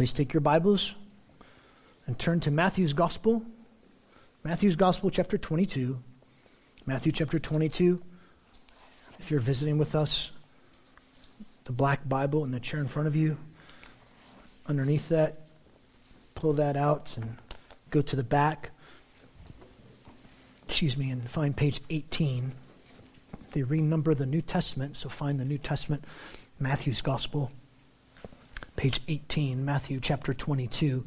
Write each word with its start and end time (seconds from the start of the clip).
Please 0.00 0.14
take 0.14 0.32
your 0.32 0.40
Bibles 0.40 0.94
and 2.06 2.18
turn 2.18 2.40
to 2.40 2.50
Matthew's 2.50 2.94
Gospel. 2.94 3.42
Matthew's 4.42 4.74
Gospel, 4.74 5.10
chapter 5.10 5.36
22. 5.36 5.98
Matthew 6.86 7.12
chapter 7.12 7.38
22. 7.38 8.00
If 9.18 9.30
you're 9.30 9.40
visiting 9.40 9.76
with 9.76 9.94
us, 9.94 10.30
the 11.64 11.72
black 11.72 12.08
Bible 12.08 12.44
in 12.44 12.50
the 12.50 12.60
chair 12.60 12.80
in 12.80 12.88
front 12.88 13.08
of 13.08 13.14
you, 13.14 13.36
underneath 14.66 15.10
that, 15.10 15.40
pull 16.34 16.54
that 16.54 16.78
out 16.78 17.14
and 17.18 17.36
go 17.90 18.00
to 18.00 18.16
the 18.16 18.24
back. 18.24 18.70
Excuse 20.64 20.96
me, 20.96 21.10
and 21.10 21.28
find 21.28 21.54
page 21.54 21.82
18. 21.90 22.52
They 23.52 23.60
renumber 23.60 24.16
the 24.16 24.24
New 24.24 24.40
Testament, 24.40 24.96
so 24.96 25.10
find 25.10 25.38
the 25.38 25.44
New 25.44 25.58
Testament, 25.58 26.06
Matthew's 26.58 27.02
Gospel, 27.02 27.52
page 28.80 29.02
18, 29.08 29.62
Matthew 29.62 30.00
chapter 30.00 30.32
22. 30.32 31.04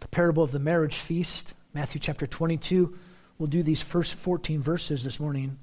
The 0.00 0.08
parable 0.08 0.42
of 0.42 0.50
the 0.50 0.58
marriage 0.58 0.96
feast, 0.96 1.54
Matthew 1.74 2.00
chapter 2.00 2.26
22. 2.26 2.98
We'll 3.38 3.46
do 3.46 3.62
these 3.62 3.82
first 3.82 4.16
14 4.16 4.60
verses 4.60 5.04
this 5.04 5.20
morning. 5.20 5.58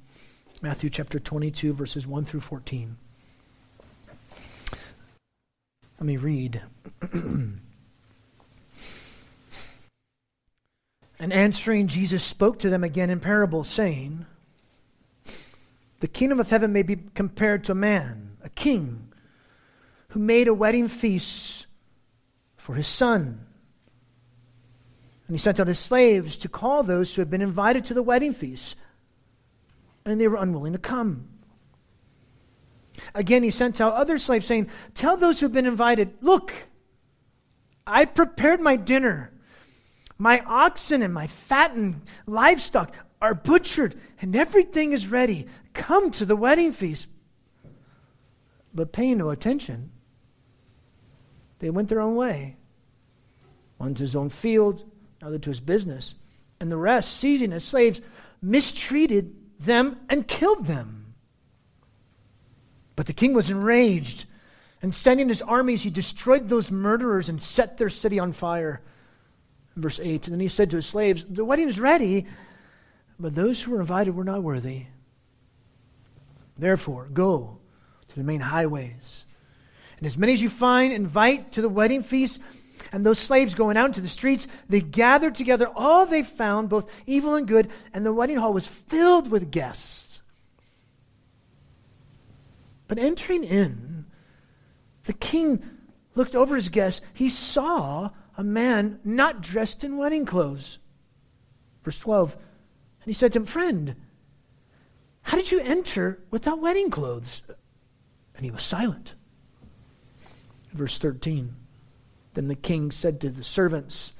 Matthew 0.61 0.89
chapter 0.89 1.19
22, 1.19 1.73
verses 1.73 2.07
1 2.07 2.23
through 2.23 2.39
14. 2.39 2.95
Let 5.99 6.05
me 6.05 6.15
read. 6.15 6.61
And 11.17 11.33
answering, 11.33 11.87
Jesus 11.87 12.23
spoke 12.23 12.59
to 12.59 12.69
them 12.69 12.83
again 12.83 13.09
in 13.09 13.19
parables, 13.19 13.69
saying, 13.69 14.25
The 16.01 16.07
kingdom 16.07 16.39
of 16.39 16.49
heaven 16.49 16.71
may 16.71 16.83
be 16.83 16.97
compared 17.13 17.63
to 17.65 17.71
a 17.71 17.75
man, 17.75 18.34
a 18.45 18.49
king, 18.49 19.11
who 20.09 20.19
made 20.19 20.47
a 20.47 20.53
wedding 20.53 20.87
feast 20.87 21.65
for 22.55 22.75
his 22.75 22.87
son. 22.87 23.45
And 25.27 25.35
he 25.35 25.37
sent 25.37 25.59
out 25.59 25.67
his 25.67 25.79
slaves 25.79 26.37
to 26.37 26.47
call 26.47 26.83
those 26.83 27.13
who 27.13 27.21
had 27.21 27.29
been 27.29 27.41
invited 27.41 27.83
to 27.85 27.93
the 27.93 28.03
wedding 28.03 28.33
feast, 28.33 28.75
and 30.05 30.21
they 30.21 30.27
were 30.27 30.37
unwilling 30.37 30.73
to 30.73 30.79
come. 30.79 31.27
Again, 33.13 33.43
he 33.43 33.51
sent 33.51 33.81
out 33.81 33.93
other 33.93 34.17
slaves, 34.17 34.45
saying, 34.45 34.69
Tell 34.93 35.17
those 35.17 35.39
who 35.39 35.47
have 35.47 35.53
been 35.53 35.65
invited, 35.65 36.13
Look, 36.21 36.53
I 37.85 38.05
prepared 38.05 38.61
my 38.61 38.77
dinner 38.77 39.33
my 40.17 40.41
oxen 40.45 41.01
and 41.01 41.13
my 41.13 41.27
fattened 41.27 42.01
livestock 42.25 42.95
are 43.21 43.33
butchered, 43.33 43.95
and 44.21 44.35
everything 44.35 44.91
is 44.91 45.07
ready. 45.07 45.47
Come 45.73 46.11
to 46.11 46.25
the 46.25 46.35
wedding 46.35 46.71
feast. 46.71 47.07
But 48.75 48.91
paying 48.91 49.17
no 49.17 49.31
attention, 49.31 49.89
they 51.59 51.69
went 51.71 51.89
their 51.89 52.01
own 52.01 52.15
way. 52.15 52.57
One 53.77 53.95
to 53.95 54.01
his 54.01 54.15
own 54.15 54.29
field, 54.29 54.83
another 55.21 55.39
to 55.39 55.49
his 55.49 55.61
business. 55.61 56.13
And 56.59 56.71
the 56.71 56.77
rest, 56.77 57.17
seizing 57.17 57.53
as 57.53 57.63
slaves, 57.63 58.01
mistreated 58.41 59.33
them 59.59 59.97
and 60.09 60.27
killed 60.27 60.65
them. 60.65 61.15
But 62.95 63.07
the 63.07 63.13
king 63.13 63.33
was 63.33 63.49
enraged, 63.49 64.25
and 64.81 64.93
sending 64.93 65.29
his 65.29 65.41
armies, 65.41 65.81
he 65.81 65.89
destroyed 65.89 66.47
those 66.47 66.71
murderers 66.71 67.29
and 67.29 67.41
set 67.41 67.77
their 67.77 67.89
city 67.89 68.19
on 68.19 68.33
fire 68.33 68.81
verse 69.75 69.99
8. 69.99 70.27
And 70.27 70.33
then 70.33 70.39
he 70.39 70.47
said 70.47 70.69
to 70.69 70.77
his 70.77 70.85
slaves, 70.85 71.25
The 71.29 71.45
wedding 71.45 71.67
is 71.67 71.79
ready, 71.79 72.25
but 73.19 73.35
those 73.35 73.61
who 73.61 73.71
were 73.71 73.81
invited 73.81 74.15
were 74.15 74.23
not 74.23 74.43
worthy. 74.43 74.85
Therefore, 76.57 77.09
go 77.11 77.59
to 78.15 78.21
the 78.21 78.25
main 78.25 78.39
highways. 78.39 79.25
And 79.97 80.07
as 80.07 80.17
many 80.17 80.33
as 80.33 80.41
you 80.41 80.49
find, 80.49 80.93
invite 80.93 81.51
to 81.53 81.61
the 81.61 81.69
wedding 81.69 82.01
feast. 82.01 82.41
And 82.91 83.05
those 83.05 83.19
slaves 83.19 83.55
going 83.55 83.75
out 83.75 83.87
into 83.87 84.01
the 84.01 84.07
streets, 84.07 84.47
they 84.69 84.79
gathered 84.79 85.35
together 85.35 85.69
all 85.75 86.05
they 86.05 86.23
found, 86.23 86.69
both 86.69 86.89
evil 87.05 87.35
and 87.35 87.47
good, 87.47 87.69
and 87.93 88.05
the 88.05 88.13
wedding 88.13 88.37
hall 88.37 88.53
was 88.53 88.67
filled 88.67 89.29
with 89.29 89.51
guests. 89.51 90.21
But 92.87 92.99
entering 92.99 93.43
in, 93.43 94.05
the 95.05 95.13
king 95.13 95.61
looked 96.13 96.35
over 96.35 96.55
his 96.55 96.69
guests. 96.69 97.01
He 97.13 97.27
saw 97.27 98.11
a 98.37 98.43
man 98.43 98.99
not 99.03 99.41
dressed 99.41 99.83
in 99.83 99.97
wedding 99.97 100.25
clothes. 100.25 100.79
Verse 101.83 101.99
12. 101.99 102.33
And 102.33 103.07
he 103.07 103.13
said 103.13 103.33
to 103.33 103.39
him, 103.39 103.45
Friend, 103.45 103.95
how 105.23 105.37
did 105.37 105.51
you 105.51 105.59
enter 105.59 106.19
without 106.31 106.61
wedding 106.61 106.89
clothes? 106.89 107.41
And 108.35 108.45
he 108.45 108.51
was 108.51 108.63
silent. 108.63 109.13
Verse 110.73 110.97
13. 110.97 111.55
Then 112.33 112.47
the 112.47 112.55
king 112.55 112.91
said 112.91 113.21
to 113.21 113.29
the 113.29 113.43
servants, 113.43 114.11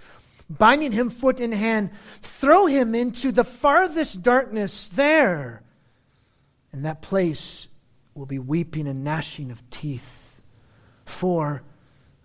binding 0.50 0.94
him 0.94 1.10
foot 1.10 1.40
and 1.40 1.54
hand, 1.54 1.90
throw 2.22 2.66
him 2.66 2.96
into 2.96 3.32
the 3.32 3.44
farthest 3.44 4.22
darkness 4.22 4.88
there. 4.88 5.64
And 6.72 6.86
that 6.86 7.02
place 7.02 7.68
will 8.14 8.26
be 8.26 8.40
weeping 8.40 8.88
and 8.88 9.04
gnashing 9.04 9.52
of 9.52 9.70
teeth. 9.70 10.42
For 11.06 11.62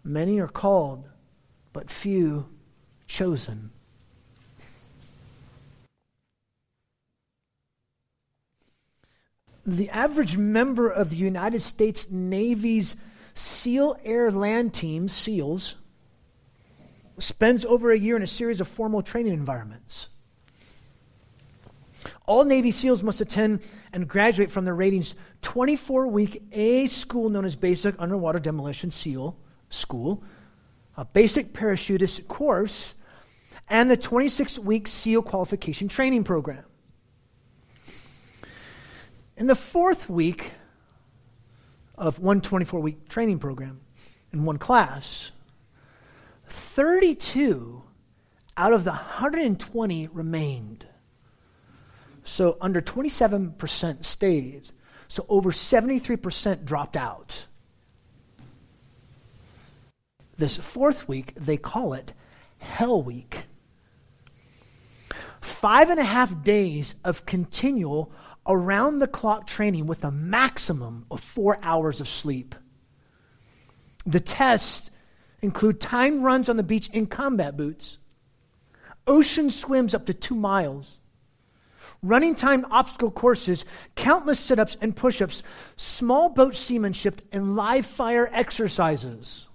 many 0.05 0.41
are 0.41 0.49
called, 0.49 1.09
but 1.73 1.91
few 1.91 2.49
chosen. 3.07 3.71
The 9.67 9.91
average 9.91 10.37
member 10.37 10.89
of 10.89 11.11
the 11.11 11.17
United 11.17 11.61
States 11.61 12.11
Navy's 12.11 12.97
Sea 13.35 13.93
Air 14.05 14.31
Land 14.31 14.75
Team, 14.75 15.09
SEALs, 15.09 15.77
spends 17.19 17.65
over 17.65 17.91
a 17.91 17.99
year 17.99 18.17
in 18.17 18.23
a 18.23 18.27
series 18.27 18.61
of 18.61 18.69
formal 18.69 19.03
training 19.03 19.33
environments. 19.33 20.09
All 22.27 22.45
Navy 22.45 22.71
SEALs 22.71 23.03
must 23.03 23.21
attend 23.21 23.61
and 23.93 24.09
graduate 24.09 24.51
from 24.51 24.65
their 24.65 24.75
ratings 24.75 25.15
24 25.43 26.07
week 26.07 26.43
A 26.53 26.87
school 26.87 27.29
known 27.29 27.45
as 27.45 27.57
Basic 27.57 27.95
Underwater 27.99 28.39
Demolition 28.39 28.91
SEAL 28.91 29.37
School, 29.69 30.23
a 30.97 31.05
basic 31.05 31.53
parachutist 31.53 32.27
course, 32.29 32.95
and 33.69 33.91
the 33.91 33.97
26 33.97 34.59
week 34.61 34.89
SEAL 34.89 35.23
qualification 35.23 35.89
training 35.89 36.25
program. 36.25 36.65
In 39.41 39.47
the 39.47 39.55
fourth 39.55 40.11
week 40.11 40.51
of 41.97 42.19
one 42.19 42.43
24 42.43 42.81
week 42.81 43.09
training 43.09 43.39
program 43.39 43.81
in 44.35 44.45
one 44.45 44.59
class, 44.59 45.31
32 46.47 47.83
out 48.59 48.75
of 48.75 48.85
the 48.85 48.91
120 48.91 50.09
remained. 50.09 50.87
So 52.23 52.59
under 52.61 52.83
27% 52.83 54.05
stayed. 54.05 54.73
So 55.09 55.25
over 55.31 55.53
73% 55.53 56.67
dropped 56.67 56.99
out. 56.99 57.47
This 60.37 60.59
fourth 60.59 61.09
week, 61.09 61.33
they 61.35 61.57
call 61.57 61.95
it 61.95 62.13
Hell 62.59 63.03
Week. 63.03 63.45
Five 65.41 65.89
and 65.89 65.99
a 65.99 66.05
half 66.05 66.43
days 66.45 66.95
of 67.03 67.25
continual 67.25 68.13
around 68.51 68.99
the 68.99 69.07
clock 69.07 69.47
training 69.47 69.87
with 69.87 70.05
a 70.05 70.11
maximum 70.11 71.07
of 71.11 71.21
four 71.21 71.57
hours 71.63 72.01
of 72.01 72.09
sleep. 72.09 72.55
The 74.05 74.21
tests 74.21 74.91
include 75.41 75.81
time 75.81 76.23
runs 76.23 76.49
on 76.49 76.57
the 76.57 76.63
beach 76.63 76.89
in 76.89 77.07
combat 77.07 77.57
boots, 77.57 77.99
ocean 79.07 79.51
swims 79.51 79.95
up 79.95 80.07
to 80.07 80.15
two 80.15 80.35
miles, 80.35 81.01
running 82.03 82.35
time 82.35 82.67
obstacle 82.71 83.11
courses, 83.11 83.65
countless 83.95 84.41
sit 84.41 84.59
ups 84.59 84.77
and 84.81 84.97
push 84.97 85.23
ups, 85.23 85.43
small 85.77 86.29
boat 86.29 86.57
seamanship, 86.57 87.23
and 87.33 87.57
live 87.57 87.87
fire 87.87 88.29
exercises. 88.33 89.47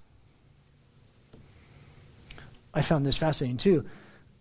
I 2.73 2.81
found 2.81 3.05
this 3.05 3.17
fascinating 3.17 3.57
too. 3.57 3.85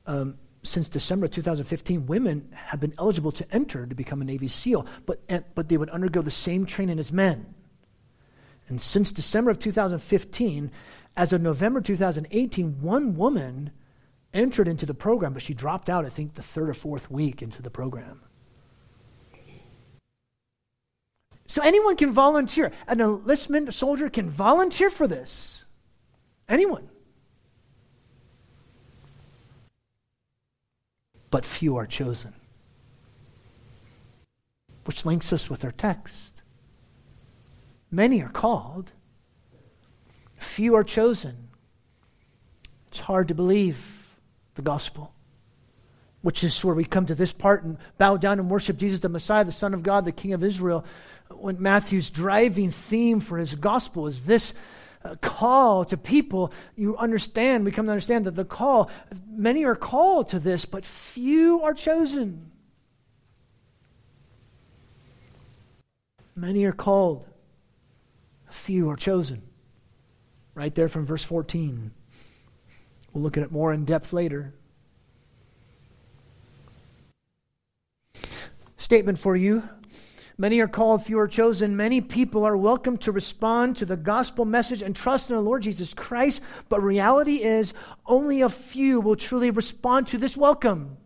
Um, 0.06 0.38
since 0.64 0.88
December 0.88 1.28
2015, 1.28 2.06
women 2.06 2.48
have 2.54 2.80
been 2.80 2.94
eligible 2.98 3.32
to 3.32 3.54
enter 3.54 3.86
to 3.86 3.94
become 3.94 4.22
a 4.22 4.24
Navy 4.24 4.48
SEAL, 4.48 4.86
but, 5.06 5.20
eh, 5.28 5.40
but 5.54 5.68
they 5.68 5.76
would 5.76 5.90
undergo 5.90 6.22
the 6.22 6.30
same 6.30 6.66
training 6.66 6.98
as 6.98 7.12
men. 7.12 7.54
And 8.68 8.80
since 8.80 9.12
December 9.12 9.50
of 9.50 9.58
2015, 9.58 10.70
as 11.16 11.32
of 11.32 11.42
November 11.42 11.80
2018, 11.80 12.80
one 12.80 13.16
woman 13.16 13.70
entered 14.32 14.66
into 14.66 14.86
the 14.86 14.94
program, 14.94 15.32
but 15.32 15.42
she 15.42 15.54
dropped 15.54 15.88
out, 15.88 16.04
I 16.04 16.08
think, 16.08 16.34
the 16.34 16.42
third 16.42 16.70
or 16.70 16.74
fourth 16.74 17.10
week 17.10 17.42
into 17.42 17.62
the 17.62 17.70
program. 17.70 18.22
So 21.46 21.62
anyone 21.62 21.96
can 21.96 22.10
volunteer. 22.10 22.72
An 22.88 23.00
enlistment 23.00 23.72
soldier 23.74 24.08
can 24.08 24.30
volunteer 24.30 24.88
for 24.88 25.06
this. 25.06 25.66
Anyone. 26.48 26.88
But 31.34 31.44
few 31.44 31.76
are 31.76 31.84
chosen. 31.84 32.32
Which 34.84 35.04
links 35.04 35.32
us 35.32 35.50
with 35.50 35.64
our 35.64 35.72
text. 35.72 36.42
Many 37.90 38.22
are 38.22 38.28
called, 38.28 38.92
few 40.36 40.76
are 40.76 40.84
chosen. 40.84 41.48
It's 42.86 43.00
hard 43.00 43.26
to 43.26 43.34
believe 43.34 44.16
the 44.54 44.62
gospel, 44.62 45.12
which 46.22 46.44
is 46.44 46.64
where 46.64 46.76
we 46.76 46.84
come 46.84 47.06
to 47.06 47.16
this 47.16 47.32
part 47.32 47.64
and 47.64 47.78
bow 47.98 48.16
down 48.16 48.38
and 48.38 48.48
worship 48.48 48.76
Jesus, 48.76 49.00
the 49.00 49.08
Messiah, 49.08 49.44
the 49.44 49.50
Son 49.50 49.74
of 49.74 49.82
God, 49.82 50.04
the 50.04 50.12
King 50.12 50.34
of 50.34 50.44
Israel. 50.44 50.84
When 51.30 51.60
Matthew's 51.60 52.10
driving 52.10 52.70
theme 52.70 53.18
for 53.18 53.38
his 53.38 53.56
gospel 53.56 54.06
is 54.06 54.24
this 54.26 54.54
call 55.20 55.84
to 55.84 55.96
people, 55.96 56.52
you 56.76 56.96
understand, 56.96 57.64
we 57.64 57.70
come 57.70 57.86
to 57.86 57.92
understand 57.92 58.24
that 58.24 58.34
the 58.34 58.44
call, 58.44 58.90
many 59.30 59.64
are 59.64 59.76
called 59.76 60.30
to 60.30 60.38
this, 60.38 60.64
but 60.64 60.84
few 60.84 61.62
are 61.62 61.74
chosen. 61.74 62.50
Many 66.34 66.64
are 66.64 66.72
called, 66.72 67.26
few 68.50 68.90
are 68.90 68.96
chosen. 68.96 69.42
Right 70.54 70.74
there 70.74 70.88
from 70.88 71.04
verse 71.04 71.24
14. 71.24 71.90
We'll 73.12 73.22
look 73.22 73.36
at 73.36 73.42
it 73.42 73.52
more 73.52 73.72
in 73.72 73.84
depth 73.84 74.12
later. 74.12 74.54
Statement 78.76 79.18
for 79.18 79.36
you. 79.36 79.62
Many 80.36 80.58
are 80.60 80.68
called, 80.68 81.04
few 81.04 81.18
are 81.20 81.28
chosen. 81.28 81.76
Many 81.76 82.00
people 82.00 82.44
are 82.44 82.56
welcome 82.56 82.98
to 82.98 83.12
respond 83.12 83.76
to 83.76 83.86
the 83.86 83.96
gospel 83.96 84.44
message 84.44 84.82
and 84.82 84.94
trust 84.94 85.30
in 85.30 85.36
the 85.36 85.42
Lord 85.42 85.62
Jesus 85.62 85.94
Christ, 85.94 86.42
but 86.68 86.82
reality 86.82 87.40
is 87.40 87.72
only 88.04 88.40
a 88.40 88.48
few 88.48 89.00
will 89.00 89.14
truly 89.14 89.50
respond 89.50 90.08
to 90.08 90.18
this 90.18 90.36
welcome. 90.36 90.96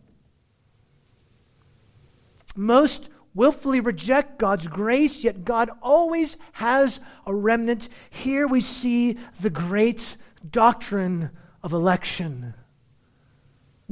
Most 2.56 3.10
willfully 3.34 3.80
reject 3.80 4.38
God's 4.38 4.66
grace, 4.66 5.22
yet 5.22 5.44
God 5.44 5.70
always 5.82 6.38
has 6.52 6.98
a 7.26 7.34
remnant. 7.34 7.90
Here 8.08 8.46
we 8.48 8.62
see 8.62 9.18
the 9.40 9.50
great 9.50 10.16
doctrine 10.50 11.30
of 11.62 11.74
election. 11.74 12.54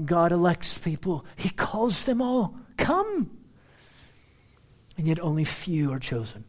God 0.03 0.33
elects 0.33 0.79
people, 0.79 1.27
He 1.37 1.51
calls 1.51 2.05
them 2.05 2.23
all. 2.23 2.57
Come. 2.79 3.36
And 4.97 5.07
yet 5.07 5.21
only 5.21 5.45
few 5.45 5.93
are 5.93 5.99
chosen. 5.99 6.45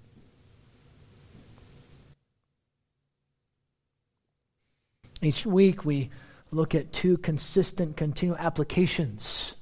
Each 5.21 5.45
week 5.45 5.83
we 5.83 6.09
look 6.51 6.75
at 6.75 6.93
two 6.93 7.17
consistent, 7.17 7.97
continual 7.97 8.37
applications 8.37 9.55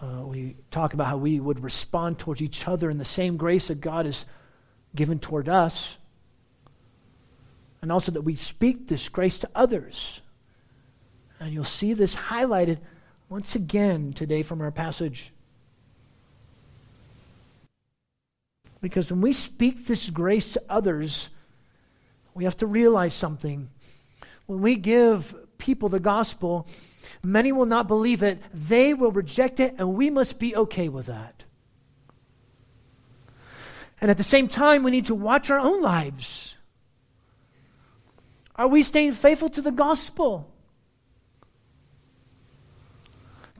uh, 0.00 0.24
we 0.24 0.56
talk 0.70 0.94
about 0.94 1.08
how 1.08 1.16
we 1.16 1.40
would 1.40 1.62
respond 1.62 2.18
towards 2.18 2.40
each 2.40 2.68
other 2.68 2.88
in 2.90 2.98
the 2.98 3.04
same 3.04 3.36
grace 3.36 3.68
that 3.68 3.80
God 3.80 4.06
has 4.06 4.24
given 4.94 5.18
toward 5.18 5.48
us. 5.48 5.96
And 7.82 7.90
also 7.90 8.12
that 8.12 8.22
we 8.22 8.34
speak 8.34 8.88
this 8.88 9.08
grace 9.08 9.38
to 9.40 9.50
others. 9.54 10.20
And 11.40 11.52
you'll 11.52 11.64
see 11.64 11.94
this 11.94 12.14
highlighted 12.14 12.78
once 13.28 13.54
again 13.54 14.12
today 14.12 14.42
from 14.42 14.60
our 14.60 14.70
passage. 14.70 15.32
Because 18.80 19.10
when 19.10 19.20
we 19.20 19.32
speak 19.32 19.86
this 19.86 20.08
grace 20.10 20.52
to 20.52 20.62
others, 20.68 21.30
we 22.34 22.44
have 22.44 22.56
to 22.58 22.66
realize 22.66 23.14
something. 23.14 23.70
When 24.46 24.60
we 24.60 24.76
give 24.76 25.34
people 25.58 25.88
the 25.88 26.00
gospel, 26.00 26.66
Many 27.22 27.52
will 27.52 27.66
not 27.66 27.88
believe 27.88 28.22
it. 28.22 28.40
They 28.54 28.94
will 28.94 29.12
reject 29.12 29.60
it, 29.60 29.74
and 29.78 29.94
we 29.94 30.10
must 30.10 30.38
be 30.38 30.54
okay 30.54 30.88
with 30.88 31.06
that. 31.06 31.44
And 34.00 34.10
at 34.10 34.16
the 34.16 34.22
same 34.24 34.46
time, 34.46 34.82
we 34.82 34.92
need 34.92 35.06
to 35.06 35.14
watch 35.14 35.50
our 35.50 35.58
own 35.58 35.82
lives. 35.82 36.54
Are 38.54 38.68
we 38.68 38.82
staying 38.82 39.12
faithful 39.12 39.48
to 39.50 39.62
the 39.62 39.72
gospel? 39.72 40.52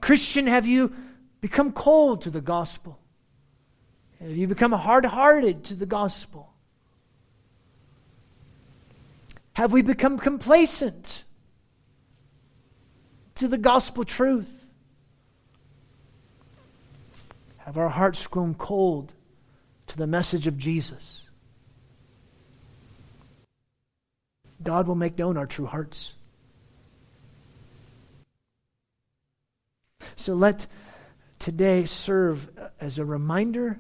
Christian, 0.01 0.47
have 0.47 0.67
you 0.67 0.95
become 1.41 1.73
cold 1.73 2.23
to 2.23 2.31
the 2.31 2.41
gospel? 2.41 3.01
Have 4.21 4.37
you 4.37 4.47
become 4.47 4.73
hard 4.73 5.05
hearted 5.05 5.65
to 5.65 5.75
the 5.75 5.87
gospel? 5.87 6.53
Have 9.55 9.73
we 9.73 9.83
become 9.83 10.19
complacent? 10.19 11.25
to 13.39 13.47
the 13.47 13.59
gospel 13.59 14.05
truth? 14.05 14.51
Have 17.59 17.79
our 17.79 17.89
hearts 17.89 18.27
grown 18.27 18.55
cold 18.55 19.13
to 19.87 19.97
the 19.97 20.09
message 20.09 20.49
of 20.49 20.59
Jesus? 20.59 21.23
God 24.63 24.89
will 24.89 24.97
make 24.97 25.17
known 25.17 25.37
our 25.37 25.47
true 25.47 25.67
hearts. 25.67 26.15
So 30.17 30.35
let 30.35 30.67
today 31.39 31.87
serve 31.87 32.51
as 32.81 32.99
a 32.99 33.05
reminder, 33.05 33.79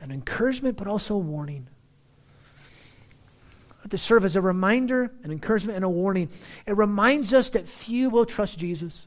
an 0.00 0.10
encouragement, 0.10 0.76
but 0.76 0.86
also 0.86 1.14
a 1.14 1.18
warning 1.18 1.68
to 3.90 3.98
serve 3.98 4.24
as 4.24 4.36
a 4.36 4.40
reminder, 4.40 5.10
an 5.24 5.30
encouragement, 5.30 5.76
and 5.76 5.84
a 5.84 5.88
warning. 5.88 6.28
It 6.66 6.76
reminds 6.76 7.34
us 7.34 7.50
that 7.50 7.68
few 7.68 8.10
will 8.10 8.24
trust 8.24 8.58
Jesus. 8.58 9.06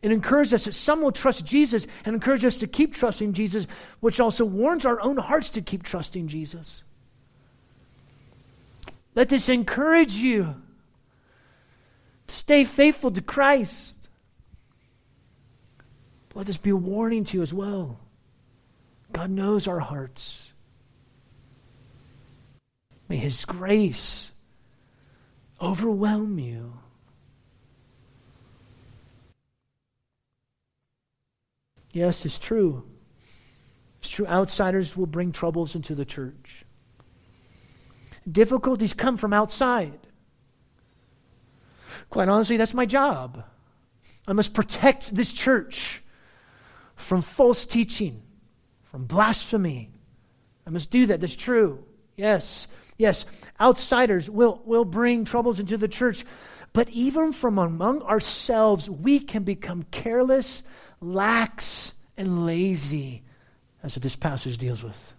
It 0.00 0.12
encourages 0.12 0.54
us 0.54 0.64
that 0.66 0.74
some 0.74 1.02
will 1.02 1.12
trust 1.12 1.44
Jesus 1.44 1.86
and 2.04 2.14
encourages 2.14 2.54
us 2.54 2.56
to 2.58 2.66
keep 2.66 2.94
trusting 2.94 3.32
Jesus, 3.32 3.66
which 4.00 4.20
also 4.20 4.44
warns 4.44 4.86
our 4.86 5.00
own 5.00 5.16
hearts 5.16 5.50
to 5.50 5.60
keep 5.60 5.82
trusting 5.82 6.28
Jesus. 6.28 6.84
Let 9.14 9.28
this 9.28 9.48
encourage 9.48 10.14
you 10.14 10.54
to 12.28 12.34
stay 12.34 12.64
faithful 12.64 13.10
to 13.10 13.20
Christ. 13.20 14.08
Let 16.34 16.46
this 16.46 16.58
be 16.58 16.70
a 16.70 16.76
warning 16.76 17.24
to 17.24 17.36
you 17.36 17.42
as 17.42 17.52
well. 17.52 17.98
God 19.12 19.30
knows 19.30 19.66
our 19.66 19.80
hearts. 19.80 20.52
May 23.08 23.16
His 23.16 23.44
grace 23.44 24.32
overwhelm 25.60 26.38
you. 26.38 26.74
Yes, 31.92 32.24
it's 32.24 32.38
true. 32.38 32.84
It's 34.00 34.10
true, 34.10 34.26
outsiders 34.26 34.96
will 34.96 35.06
bring 35.06 35.32
troubles 35.32 35.74
into 35.74 35.94
the 35.94 36.04
church. 36.04 36.64
Difficulties 38.30 38.92
come 38.94 39.16
from 39.16 39.32
outside. 39.32 39.98
Quite 42.10 42.28
honestly, 42.28 42.56
that's 42.56 42.74
my 42.74 42.86
job. 42.86 43.44
I 44.26 44.32
must 44.32 44.54
protect 44.54 45.14
this 45.14 45.32
church 45.32 46.02
from 46.94 47.22
false 47.22 47.64
teaching, 47.64 48.22
from 48.90 49.04
blasphemy. 49.04 49.90
I 50.66 50.70
must 50.70 50.90
do 50.90 51.06
that. 51.06 51.20
That's 51.20 51.36
true. 51.36 51.84
Yes. 52.16 52.68
Yes, 52.98 53.24
outsiders 53.60 54.28
will, 54.28 54.60
will 54.64 54.84
bring 54.84 55.24
troubles 55.24 55.60
into 55.60 55.76
the 55.76 55.86
church, 55.86 56.24
but 56.72 56.88
even 56.88 57.32
from 57.32 57.56
among 57.56 58.02
ourselves, 58.02 58.90
we 58.90 59.20
can 59.20 59.44
become 59.44 59.84
careless, 59.92 60.64
lax, 61.00 61.92
and 62.16 62.44
lazy, 62.44 63.22
as 63.84 63.94
this 63.94 64.16
passage 64.16 64.58
deals 64.58 64.82
with. 64.82 65.12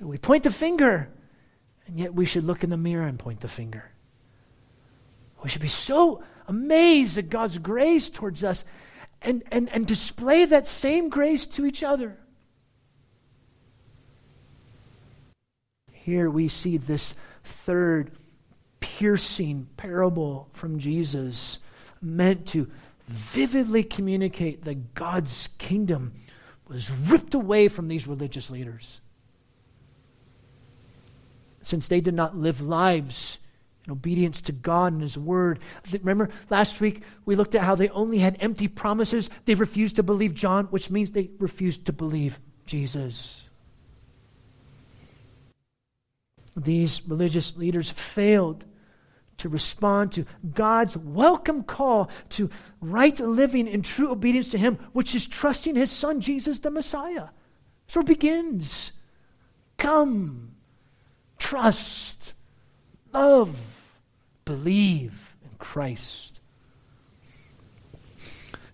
We 0.00 0.18
point 0.18 0.42
the 0.42 0.50
finger, 0.50 1.08
and 1.86 2.00
yet 2.00 2.12
we 2.12 2.26
should 2.26 2.42
look 2.42 2.64
in 2.64 2.70
the 2.70 2.76
mirror 2.76 3.06
and 3.06 3.16
point 3.16 3.40
the 3.40 3.48
finger. 3.48 3.84
We 5.44 5.48
should 5.48 5.62
be 5.62 5.68
so 5.68 6.24
amazed 6.48 7.16
at 7.16 7.30
God's 7.30 7.58
grace 7.58 8.10
towards 8.10 8.42
us 8.42 8.64
and, 9.24 9.42
and, 9.50 9.68
and 9.70 9.86
display 9.86 10.44
that 10.44 10.66
same 10.66 11.08
grace 11.08 11.46
to 11.46 11.66
each 11.66 11.82
other. 11.82 12.18
Here 15.92 16.28
we 16.28 16.48
see 16.48 16.76
this 16.76 17.14
third 17.44 18.10
piercing 18.80 19.68
parable 19.76 20.48
from 20.52 20.78
Jesus 20.78 21.58
meant 22.00 22.46
to 22.48 22.68
vividly 23.06 23.84
communicate 23.84 24.64
that 24.64 24.94
God's 24.94 25.48
kingdom 25.58 26.12
was 26.66 26.90
ripped 26.90 27.34
away 27.34 27.68
from 27.68 27.88
these 27.88 28.06
religious 28.06 28.50
leaders. 28.50 29.00
Since 31.62 31.86
they 31.86 32.00
did 32.00 32.14
not 32.14 32.36
live 32.36 32.60
lives 32.60 33.38
obedience 33.90 34.40
to 34.42 34.52
God 34.52 34.92
and 34.92 35.02
His 35.02 35.18
Word. 35.18 35.58
Remember 35.92 36.30
last 36.50 36.80
week 36.80 37.02
we 37.24 37.36
looked 37.36 37.54
at 37.54 37.62
how 37.62 37.74
they 37.74 37.88
only 37.90 38.18
had 38.18 38.36
empty 38.40 38.68
promises. 38.68 39.30
They 39.44 39.54
refused 39.54 39.96
to 39.96 40.02
believe 40.02 40.34
John, 40.34 40.66
which 40.66 40.90
means 40.90 41.10
they 41.10 41.30
refused 41.38 41.86
to 41.86 41.92
believe 41.92 42.38
Jesus. 42.66 43.50
These 46.56 47.02
religious 47.08 47.56
leaders 47.56 47.90
failed 47.90 48.64
to 49.38 49.48
respond 49.48 50.12
to 50.12 50.26
God's 50.54 50.96
welcome 50.96 51.64
call 51.64 52.10
to 52.30 52.50
right 52.80 53.18
living 53.18 53.66
in 53.66 53.82
true 53.82 54.10
obedience 54.12 54.50
to 54.50 54.58
Him, 54.58 54.78
which 54.92 55.14
is 55.14 55.26
trusting 55.26 55.74
His 55.74 55.90
Son, 55.90 56.20
Jesus 56.20 56.60
the 56.60 56.70
Messiah. 56.70 57.28
So 57.88 58.00
it 58.00 58.06
begins. 58.06 58.92
Come. 59.78 60.54
trust, 61.38 62.34
love, 63.12 63.56
believe 64.52 65.34
in 65.42 65.56
Christ. 65.58 66.40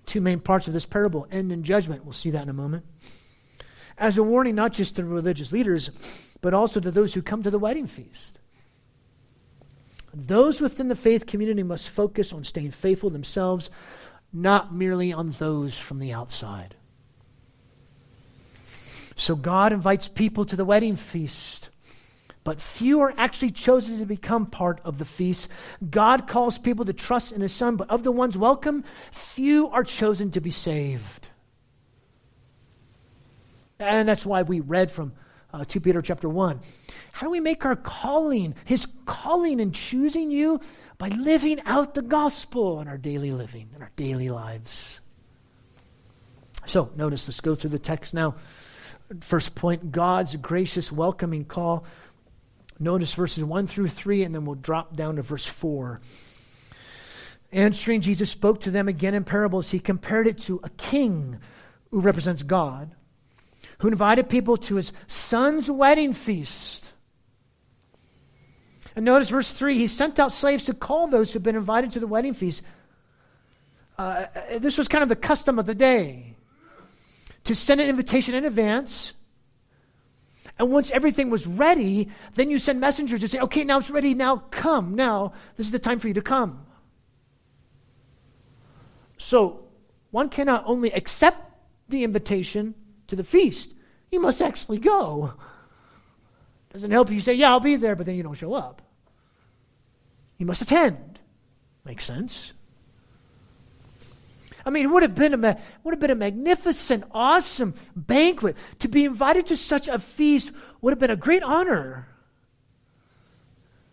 Two 0.07 0.21
main 0.21 0.41
parts 0.41 0.67
of 0.67 0.73
this 0.73 0.87
parable 0.87 1.29
end 1.31 1.53
in 1.53 1.63
judgment. 1.63 2.05
We'll 2.05 2.15
see 2.15 2.31
that 2.31 2.43
in 2.43 2.49
a 2.49 2.53
moment. 2.55 2.85
As 3.97 4.19
a 4.19 4.25
warning, 4.25 4.57
not 4.57 4.73
just 4.73 4.97
to 4.97 5.05
religious 5.05 5.53
leaders, 5.53 5.91
but 6.41 6.53
also 6.53 6.81
to 6.81 6.91
those 6.91 7.15
who 7.15 7.23
come 7.23 7.45
to 7.45 7.51
the 7.51 7.61
wedding 7.61 7.87
feast. 7.87 8.41
Those 10.13 10.61
within 10.61 10.89
the 10.89 10.97
faith 10.97 11.27
community 11.27 11.63
must 11.63 11.91
focus 11.91 12.33
on 12.33 12.43
staying 12.43 12.73
faithful 12.73 13.11
themselves, 13.11 13.71
not 14.33 14.75
merely 14.75 15.13
on 15.13 15.31
those 15.33 15.79
from 15.79 16.01
the 16.01 16.13
outside. 16.13 16.75
So 19.15 19.37
God 19.37 19.73
invites 19.73 20.09
people 20.09 20.45
to 20.47 20.57
the 20.57 20.65
wedding 20.65 20.97
feast, 20.97 21.69
but 22.45 22.61
few 22.61 23.01
are 23.01 23.13
actually 23.17 23.51
chosen 23.51 23.99
to 23.99 24.07
become 24.07 24.47
part 24.47 24.81
of 24.85 24.99
the 24.99 25.05
feast. 25.05 25.49
God 25.91 26.27
calls 26.27 26.59
people 26.59 26.85
to 26.87 26.93
trust 26.93 27.33
in 27.33 27.41
His 27.41 27.53
Son, 27.53 27.77
but 27.77 27.91
of 27.91 28.03
the 28.03 28.13
ones 28.13 28.39
welcome, 28.39 28.85
few 29.13 29.69
are 29.69 29.85
chosen 29.85 30.31
to 30.31 30.41
be 30.41 30.51
saved. 30.51 31.29
And 33.79 34.09
that's 34.09 34.27
why 34.27 34.43
we 34.43 34.61
read 34.61 34.91
from 34.91 35.13
uh, 35.53 35.65
2 35.65 35.81
Peter 35.81 36.03
chapter 36.03 36.29
1. 36.29 36.61
How 37.13 37.27
do 37.27 37.31
we 37.31 37.41
make 37.41 37.65
our 37.65 37.77
calling, 37.77 38.55
his 38.65 38.87
calling 39.07 39.61
and 39.61 39.75
choosing 39.75 40.31
you? 40.31 40.61
By 40.99 41.09
living 41.09 41.61
out 41.65 41.95
the 41.95 42.03
gospel 42.03 42.81
in 42.81 42.89
our 42.89 42.99
daily 42.99 43.31
living, 43.31 43.69
in 43.75 43.83
our 43.83 43.91
daily 43.97 44.31
lives. 44.31 45.01
So, 46.67 46.91
notice, 46.97 47.27
let's 47.29 47.41
go 47.41 47.55
through 47.55 47.71
the 47.71 47.79
text 47.79 48.15
now. 48.15 48.35
First 49.21 49.55
point 49.55 49.91
God's 49.91 50.37
gracious 50.37 50.93
welcoming 50.93 51.45
call. 51.45 51.85
Notice 52.81 53.15
verses 53.15 53.45
1 53.45 53.67
through 53.67 53.89
3, 53.89 54.23
and 54.23 54.35
then 54.35 54.45
we'll 54.45 54.55
drop 54.55 54.95
down 54.95 55.17
to 55.17 55.23
verse 55.23 55.47
4. 55.47 56.01
Answering, 57.51 58.03
Jesus 58.03 58.31
spoke 58.31 58.61
to 58.61 58.71
them 58.71 58.89
again 58.89 59.15
in 59.15 59.25
parables. 59.25 59.71
He 59.71 59.81
compared 59.81 60.27
it 60.27 60.39
to 60.39 60.61
a 60.63 60.69
king 60.71 61.39
who 61.91 62.01
represents 62.01 62.43
God 62.43 62.95
who 63.79 63.89
invited 63.89 64.29
people 64.29 64.57
to 64.57 64.77
his 64.77 64.93
son's 65.07 65.71
wedding 65.71 66.13
feast. 66.13 66.93
And 68.97 69.05
notice 69.05 69.29
verse 69.31 69.53
3 69.53 69.79
he 69.79 69.87
sent 69.87 70.19
out 70.19 70.33
slaves 70.33 70.65
to 70.65 70.75
call 70.75 71.07
those 71.07 71.33
who'd 71.33 71.43
been 71.43 71.57
invited 71.57 71.93
to 71.93 72.01
the 72.01 72.07
wedding 72.07 72.35
feast. 72.35 72.63
Uh, 73.97 74.27
this 74.59 74.79
was 74.79 74.89
kind 74.89 75.03
of 75.03 75.09
the 75.09 75.17
custom 75.17 75.59
of 75.59 75.67
the 75.67 75.75
day 75.75 76.35
to 77.45 77.55
send 77.55 77.81
an 77.81 77.89
invitation 77.89 78.35
in 78.35 78.45
advance. 78.45 79.13
And 80.59 80.71
once 80.73 80.91
everything 80.91 81.31
was 81.31 81.47
ready, 81.47 82.09
then 82.35 82.51
you 82.51 82.59
send 82.59 82.81
messengers 82.81 83.21
to 83.21 83.29
say, 83.29 83.39
okay, 83.39 83.63
now 83.63 83.79
it's 83.79 83.91
ready, 83.91 84.15
now 84.15 84.43
come. 84.51 84.95
Now, 84.95 85.33
this 85.57 85.67
is 85.67 85.73
the 85.73 85.79
time 85.79 86.01
for 86.01 86.09
you 86.09 86.15
to 86.15 86.23
come. 86.23 86.67
So, 89.19 89.65
one 90.11 90.29
cannot 90.29 90.65
only 90.67 90.91
accept 90.93 91.53
the 91.89 92.05
invitation, 92.05 92.75
to 93.09 93.17
the 93.17 93.25
feast. 93.25 93.75
You 94.13 94.21
must 94.21 94.41
actually 94.41 94.79
go. 94.79 95.35
Doesn't 96.73 96.91
help 96.91 97.09
if 97.09 97.15
you 97.15 97.21
say, 97.21 97.35
Yeah, 97.35 97.51
I'll 97.51 97.61
be 97.61 97.77
there, 97.77 97.97
but 97.97 98.07
then 98.07 98.15
you 98.15 98.23
don't 98.23 98.35
show 98.35 98.55
up. 98.55 98.83
You 100.37 100.47
must 100.47 100.63
attend. 100.63 101.19
Makes 101.85 102.05
sense. 102.05 102.53
I 104.69 104.71
mean, 104.71 104.85
it 104.85 104.89
would 104.89 105.03
have 105.03 105.15
been 105.15 105.33
a 105.33 105.59
would 105.83 105.95
have 105.95 105.99
been 105.99 106.11
a 106.11 106.15
magnificent, 106.15 107.05
awesome 107.13 107.73
banquet. 107.97 108.55
To 108.81 108.89
be 108.89 109.07
invited 109.07 109.47
to 109.47 109.57
such 109.57 109.89
a 109.89 109.99
feast 109.99 110.53
would 110.83 110.91
have 110.91 110.99
been 110.99 111.11
a 111.11 111.17
great 111.17 111.43
honor. 111.43 112.07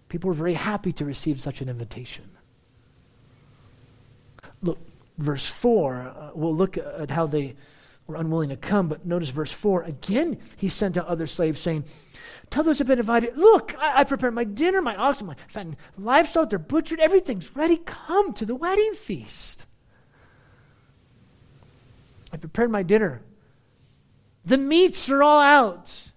People 0.09 0.27
were 0.27 0.33
very 0.33 0.53
happy 0.53 0.91
to 0.91 1.05
receive 1.05 1.39
such 1.39 1.61
an 1.61 1.69
invitation. 1.69 2.29
Look, 4.61 4.77
verse 5.17 5.47
4, 5.47 5.95
uh, 5.95 6.31
we'll 6.35 6.53
look 6.53 6.77
at 6.77 7.09
how 7.09 7.25
they 7.25 7.55
were 8.05 8.17
unwilling 8.17 8.49
to 8.49 8.57
come. 8.57 8.89
But 8.89 9.05
notice 9.05 9.29
verse 9.29 9.53
4 9.53 9.83
again, 9.83 10.39
he 10.57 10.67
sent 10.67 10.97
out 10.97 11.07
other 11.07 11.25
slaves 11.25 11.61
saying, 11.61 11.85
Tell 12.49 12.65
those 12.65 12.79
who've 12.79 12.87
been 12.87 12.99
invited, 12.99 13.37
look, 13.37 13.73
I, 13.79 14.01
I 14.01 14.03
prepared 14.03 14.33
my 14.33 14.43
dinner, 14.43 14.81
my 14.81 14.97
oxen, 14.97 15.27
my 15.27 15.35
fattened 15.47 15.77
livestock, 15.97 16.49
they're 16.49 16.59
butchered, 16.59 16.99
everything's 16.99 17.55
ready. 17.55 17.77
Come 17.77 18.33
to 18.33 18.45
the 18.45 18.55
wedding 18.55 18.93
feast. 18.93 19.64
I 22.35 22.37
prepared 22.37 22.69
my 22.69 22.83
dinner. 22.83 23.21
The 24.43 24.57
meats 24.57 25.09
are 25.09 25.23
all 25.23 25.39
out. 25.39 26.11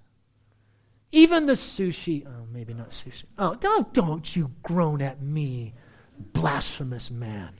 Even 1.12 1.46
the 1.46 1.52
sushi. 1.52 2.26
Oh, 2.26 2.44
maybe 2.52 2.74
not 2.74 2.90
sushi. 2.90 3.22
Oh, 3.38 3.54
don't, 3.54 3.94
don't 3.94 4.34
you 4.34 4.50
groan 4.64 5.00
at 5.00 5.22
me, 5.22 5.74
blasphemous 6.18 7.08
man. 7.08 7.50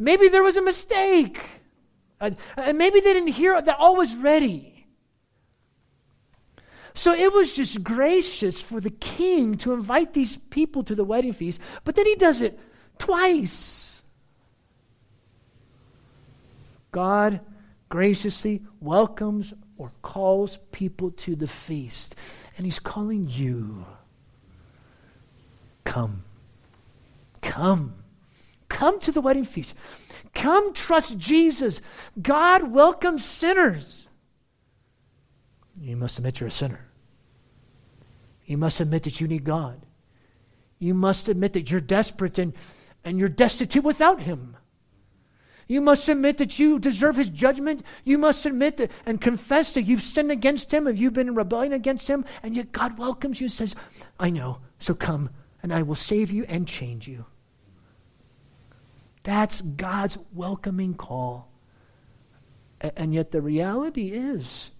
Maybe 0.00 0.26
there 0.26 0.42
was 0.42 0.56
a 0.56 0.62
mistake. 0.62 1.40
Uh, 2.20 2.32
and 2.56 2.76
maybe 2.76 2.98
they 2.98 3.12
didn't 3.12 3.34
hear 3.34 3.62
that 3.62 3.78
all 3.78 3.94
was 3.94 4.16
ready. 4.16 4.88
So 6.92 7.12
it 7.12 7.32
was 7.32 7.54
just 7.54 7.84
gracious 7.84 8.60
for 8.60 8.80
the 8.80 8.90
king 8.90 9.58
to 9.58 9.72
invite 9.72 10.12
these 10.12 10.38
people 10.38 10.82
to 10.82 10.96
the 10.96 11.04
wedding 11.04 11.34
feast, 11.34 11.60
but 11.84 11.94
then 11.94 12.06
he 12.06 12.16
does 12.16 12.40
it 12.40 12.58
twice. 12.98 14.02
God 16.90 17.42
graciously 17.88 18.62
welcomes 18.80 19.54
or 19.78 19.92
calls 20.02 20.58
people 20.72 21.10
to 21.12 21.36
the 21.36 21.46
feast, 21.46 22.14
and 22.56 22.64
he's 22.64 22.78
calling 22.78 23.28
you. 23.28 23.84
Come. 25.84 26.24
Come. 27.42 27.94
Come 28.68 28.98
to 29.00 29.12
the 29.12 29.20
wedding 29.20 29.44
feast. 29.44 29.74
Come 30.34 30.74
trust 30.74 31.16
Jesus. 31.18 31.80
God 32.20 32.72
welcomes 32.72 33.24
sinners. 33.24 34.08
You 35.80 35.96
must 35.96 36.18
admit 36.18 36.40
you're 36.40 36.48
a 36.48 36.52
sinner. 36.52 36.86
You 38.46 38.56
must 38.56 38.80
admit 38.80 39.04
that 39.04 39.20
you 39.20 39.28
need 39.28 39.44
God. 39.44 39.84
You 40.78 40.94
must 40.94 41.28
admit 41.28 41.52
that 41.54 41.70
you're 41.70 41.80
desperate 41.80 42.38
and, 42.38 42.54
and 43.04 43.18
you're 43.18 43.28
destitute 43.28 43.84
without 43.84 44.20
Him. 44.20 44.56
You 45.68 45.80
must 45.80 46.08
admit 46.08 46.38
that 46.38 46.58
you 46.58 46.78
deserve 46.78 47.16
His 47.16 47.28
judgment. 47.28 47.82
You 48.04 48.18
must 48.18 48.46
admit 48.46 48.76
that, 48.76 48.90
and 49.04 49.20
confess 49.20 49.72
that 49.72 49.82
you've 49.82 50.02
sinned 50.02 50.30
against 50.30 50.72
Him 50.72 50.86
and 50.86 50.98
you've 50.98 51.12
been 51.12 51.28
in 51.28 51.34
rebellion 51.34 51.72
against 51.72 52.08
Him, 52.08 52.24
and 52.42 52.54
yet 52.54 52.72
God 52.72 52.98
welcomes 52.98 53.40
you 53.40 53.46
and 53.46 53.52
says, 53.52 53.74
I 54.18 54.30
know, 54.30 54.58
so 54.78 54.94
come, 54.94 55.30
and 55.62 55.72
I 55.72 55.82
will 55.82 55.96
save 55.96 56.30
you 56.30 56.44
and 56.44 56.68
change 56.68 57.08
you. 57.08 57.24
That's 59.24 59.60
God's 59.60 60.18
welcoming 60.32 60.94
call. 60.94 61.48
And 62.80 63.12
yet 63.12 63.32
the 63.32 63.42
reality 63.42 64.12
is, 64.12 64.70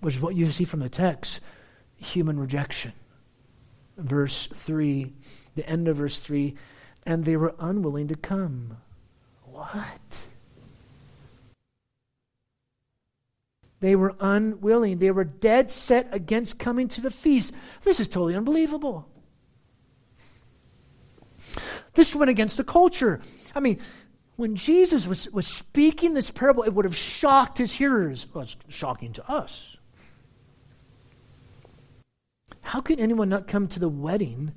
which 0.00 0.16
is 0.16 0.20
what 0.20 0.34
you 0.34 0.50
see 0.50 0.64
from 0.64 0.80
the 0.80 0.88
text, 0.88 1.38
human 1.96 2.40
rejection. 2.40 2.92
Verse 3.96 4.48
3, 4.52 5.12
the 5.54 5.68
end 5.68 5.86
of 5.86 5.98
verse 5.98 6.18
3, 6.18 6.56
and 7.06 7.24
they 7.24 7.36
were 7.36 7.54
unwilling 7.60 8.08
to 8.08 8.16
come. 8.16 8.78
What? 9.54 10.26
They 13.78 13.94
were 13.94 14.16
unwilling. 14.18 14.98
They 14.98 15.12
were 15.12 15.22
dead 15.22 15.70
set 15.70 16.08
against 16.10 16.58
coming 16.58 16.88
to 16.88 17.00
the 17.00 17.10
feast. 17.10 17.52
This 17.82 18.00
is 18.00 18.08
totally 18.08 18.34
unbelievable. 18.34 19.08
This 21.92 22.16
went 22.16 22.30
against 22.30 22.56
the 22.56 22.64
culture. 22.64 23.20
I 23.54 23.60
mean, 23.60 23.78
when 24.34 24.56
Jesus 24.56 25.06
was, 25.06 25.30
was 25.30 25.46
speaking 25.46 26.14
this 26.14 26.32
parable, 26.32 26.64
it 26.64 26.74
would 26.74 26.84
have 26.84 26.96
shocked 26.96 27.58
his 27.58 27.70
hearers. 27.70 28.26
Well, 28.34 28.42
it's 28.42 28.56
shocking 28.68 29.12
to 29.12 29.30
us. 29.30 29.76
How 32.64 32.80
can 32.80 32.98
anyone 32.98 33.28
not 33.28 33.46
come 33.46 33.68
to 33.68 33.78
the 33.78 33.88
wedding 33.88 34.52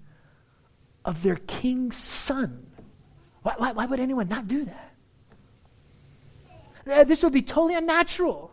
of 1.05 1.21
their 1.21 1.35
king's 1.35 1.97
son? 1.97 2.66
Why, 3.47 3.53
why, 3.55 3.71
why 3.71 3.85
would 3.85 4.01
anyone 4.01 4.27
not 4.27 4.49
do 4.49 4.65
that? 4.65 4.93
Uh, 6.85 7.03
this 7.05 7.23
would 7.23 7.31
be 7.31 7.41
totally 7.41 7.75
unnatural. 7.75 8.51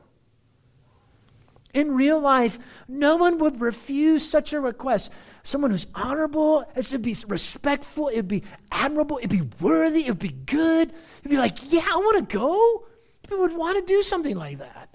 In 1.72 1.96
real 1.96 2.20
life, 2.20 2.60
no 2.86 3.16
one 3.16 3.38
would 3.38 3.60
refuse 3.60 4.24
such 4.24 4.52
a 4.52 4.60
request. 4.60 5.10
Someone 5.42 5.72
who's 5.72 5.88
honorable, 5.96 6.64
it 6.76 6.92
would 6.92 7.02
be 7.02 7.16
respectful, 7.26 8.06
it 8.06 8.14
would 8.14 8.28
be 8.28 8.44
admirable, 8.70 9.18
it 9.18 9.32
would 9.32 9.50
be 9.50 9.56
worthy, 9.58 10.06
it 10.06 10.10
would 10.10 10.18
be 10.20 10.28
good. 10.28 10.92
It'd 11.18 11.30
be 11.30 11.38
like, 11.38 11.72
yeah, 11.72 11.88
I 11.92 11.96
want 11.96 12.28
to 12.28 12.38
go. 12.38 12.86
People 13.24 13.38
would 13.38 13.56
want 13.56 13.84
to 13.84 13.92
do 13.92 14.00
something 14.00 14.36
like 14.36 14.58
that. 14.58 14.90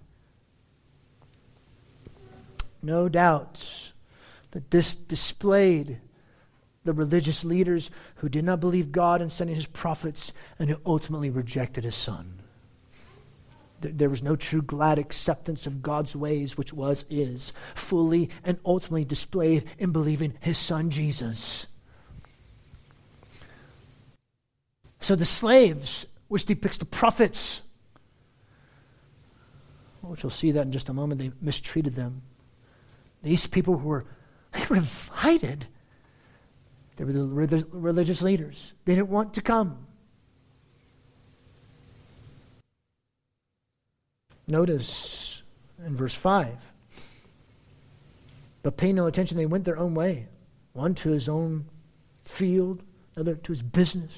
No 2.82 3.10
doubt 3.10 3.92
that 4.52 4.72
this 4.72 4.96
displayed 4.96 6.00
the 6.86 6.94
religious 6.94 7.44
leaders 7.44 7.92
who 8.20 8.30
did 8.30 8.44
not 8.44 8.60
believe 8.60 8.92
God 8.92 9.22
in 9.22 9.30
sending 9.30 9.56
his 9.56 9.66
prophets 9.66 10.32
and 10.58 10.70
who 10.70 10.78
ultimately 10.86 11.30
rejected 11.30 11.84
his 11.84 11.96
son. 11.96 12.42
There 13.82 14.10
was 14.10 14.22
no 14.22 14.36
true 14.36 14.62
glad 14.62 15.00
acceptance 15.00 15.66
of 15.66 15.82
God's 15.82 16.16
ways, 16.16 16.58
which 16.58 16.74
was, 16.74 17.06
is, 17.10 17.54
fully 17.76 18.30
and 18.44 18.60
ultimately 18.66 19.06
displayed 19.06 19.66
in 19.78 19.94
believing 19.94 20.34
his 20.42 20.58
son 20.58 20.90
Jesus. 20.90 21.66
So 25.00 25.16
the 25.16 25.26
slaves, 25.26 26.06
which 26.28 26.44
depicts 26.44 26.78
the 26.78 26.86
prophets, 26.86 27.62
which 30.02 30.24
we'll 30.24 30.30
see 30.30 30.52
that 30.52 30.66
in 30.66 30.74
just 30.74 30.90
a 30.90 30.94
moment, 30.94 31.22
they 31.22 31.32
mistreated 31.42 31.96
them. 31.96 32.22
These 33.24 33.48
people 33.48 33.78
who 33.78 33.88
were, 33.88 34.06
they 34.52 34.66
were 34.70 34.76
invited. 34.76 35.68
They 37.00 37.06
were 37.06 37.48
the 37.48 37.66
religious 37.72 38.22
leaders. 38.22 38.74
They 38.84 38.94
didn't 38.94 39.10
want 39.10 39.34
to 39.36 39.42
come. 39.42 39.88
Notice 44.48 45.42
in 45.86 45.96
verse 45.96 46.14
5 46.14 46.58
but 48.62 48.78
pay 48.78 48.92
no 48.92 49.08
attention. 49.08 49.38
They 49.38 49.46
went 49.46 49.66
their 49.66 49.78
own 49.78 49.96
way, 49.96 50.28
one 50.74 50.94
to 50.96 51.10
his 51.10 51.30
own 51.30 51.66
field, 52.26 52.84
another 53.16 53.36
to 53.36 53.52
his 53.52 53.62
business. 53.62 54.12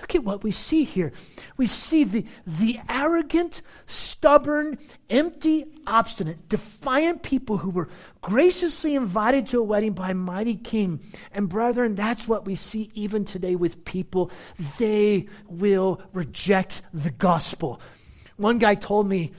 Look 0.00 0.14
at 0.14 0.24
what 0.24 0.42
we 0.42 0.50
see 0.50 0.84
here. 0.84 1.12
We 1.56 1.66
see 1.66 2.04
the, 2.04 2.24
the 2.46 2.78
arrogant, 2.88 3.62
stubborn, 3.86 4.78
empty, 5.10 5.66
obstinate, 5.86 6.48
defiant 6.48 7.22
people 7.22 7.58
who 7.58 7.70
were 7.70 7.88
graciously 8.20 8.94
invited 8.94 9.46
to 9.48 9.60
a 9.60 9.62
wedding 9.62 9.92
by 9.92 10.10
a 10.10 10.14
mighty 10.14 10.54
king. 10.54 11.00
And 11.32 11.48
brethren, 11.48 11.94
that's 11.94 12.28
what 12.28 12.44
we 12.44 12.54
see 12.54 12.90
even 12.94 13.24
today 13.24 13.56
with 13.56 13.84
people. 13.84 14.30
They 14.78 15.26
will 15.46 16.00
reject 16.12 16.82
the 16.92 17.10
gospel. 17.10 17.80
One 18.36 18.58
guy 18.58 18.76
told 18.76 19.08
me 19.08 19.32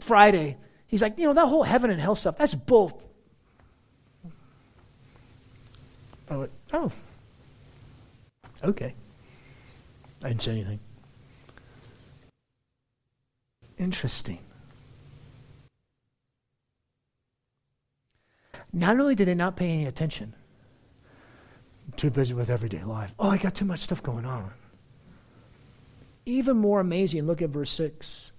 Friday, 0.00 0.56
he's 0.86 1.02
like, 1.02 1.18
you 1.18 1.26
know, 1.26 1.32
that 1.34 1.46
whole 1.46 1.62
heaven 1.62 1.90
and 1.90 2.00
hell 2.00 2.16
stuff, 2.16 2.36
that's 2.36 2.54
bull. 2.54 3.02
I 6.30 6.36
went, 6.36 6.52
oh. 6.72 6.92
Okay. 8.64 8.94
I 10.22 10.28
didn't 10.28 10.42
say 10.42 10.52
anything. 10.52 10.80
Interesting. 13.78 14.38
Not 18.72 18.98
only 18.98 19.14
did 19.14 19.28
they 19.28 19.34
not 19.34 19.56
pay 19.56 19.70
any 19.70 19.86
attention, 19.86 20.34
too 21.96 22.10
busy 22.10 22.34
with 22.34 22.50
everyday 22.50 22.82
life. 22.84 23.14
Oh, 23.18 23.28
I 23.28 23.38
got 23.38 23.54
too 23.54 23.64
much 23.64 23.80
stuff 23.80 24.02
going 24.02 24.24
on. 24.24 24.50
Even 26.26 26.58
more 26.58 26.80
amazing, 26.80 27.26
look 27.26 27.40
at 27.40 27.50
verse 27.50 27.70
6. 27.70 28.32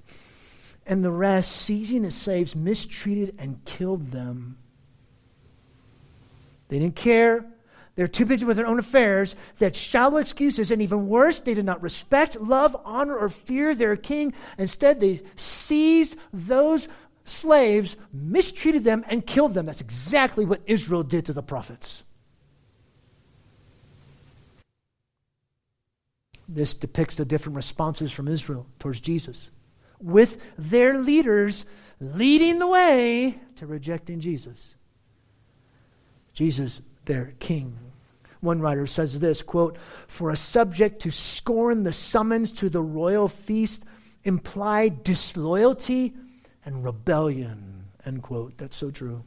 And 0.85 1.03
the 1.03 1.11
rest, 1.11 1.51
seizing 1.51 2.03
the 2.03 2.11
slaves, 2.11 2.55
mistreated 2.55 3.35
and 3.39 3.63
killed 3.65 4.11
them. 4.11 4.57
They 6.67 6.79
didn't 6.79 6.95
care 6.95 7.45
they're 7.95 8.07
too 8.07 8.25
busy 8.25 8.45
with 8.45 8.57
their 8.57 8.67
own 8.67 8.79
affairs. 8.79 9.35
That 9.57 9.75
shallow 9.75 10.17
excuses, 10.17 10.71
and 10.71 10.81
even 10.81 11.09
worse, 11.09 11.39
they 11.39 11.53
did 11.53 11.65
not 11.65 11.81
respect, 11.81 12.39
love, 12.39 12.75
honor, 12.85 13.17
or 13.17 13.29
fear 13.29 13.75
their 13.75 13.95
king. 13.95 14.33
Instead, 14.57 14.99
they 14.99 15.21
seized 15.35 16.17
those 16.31 16.87
slaves, 17.25 17.95
mistreated 18.13 18.83
them, 18.83 19.03
and 19.07 19.25
killed 19.25 19.53
them. 19.53 19.65
That's 19.65 19.81
exactly 19.81 20.45
what 20.45 20.61
Israel 20.65 21.03
did 21.03 21.25
to 21.25 21.33
the 21.33 21.43
prophets. 21.43 22.03
This 26.47 26.73
depicts 26.73 27.17
the 27.17 27.25
different 27.25 27.57
responses 27.57 28.11
from 28.11 28.27
Israel 28.27 28.65
towards 28.79 28.99
Jesus, 28.99 29.49
with 29.99 30.37
their 30.57 30.97
leaders 30.97 31.65
leading 32.01 32.57
the 32.57 32.67
way 32.67 33.39
to 33.57 33.67
rejecting 33.67 34.19
Jesus. 34.19 34.73
Jesus, 36.33 36.81
their 37.09 37.33
king, 37.39 37.75
one 38.39 38.61
writer 38.61 38.85
says 38.85 39.19
this 39.19 39.41
quote, 39.41 39.77
For 40.07 40.29
a 40.29 40.37
subject 40.37 41.01
to 41.01 41.11
scorn 41.11 41.83
the 41.83 41.91
summons 41.91 42.51
to 42.53 42.69
the 42.69 42.81
royal 42.81 43.27
feast 43.27 43.83
implied 44.23 45.03
disloyalty 45.03 46.13
and 46.63 46.85
rebellion. 46.85 47.85
End 48.05 48.21
quote. 48.21 48.57
That's 48.59 48.77
so 48.77 48.91
true. 48.91 49.23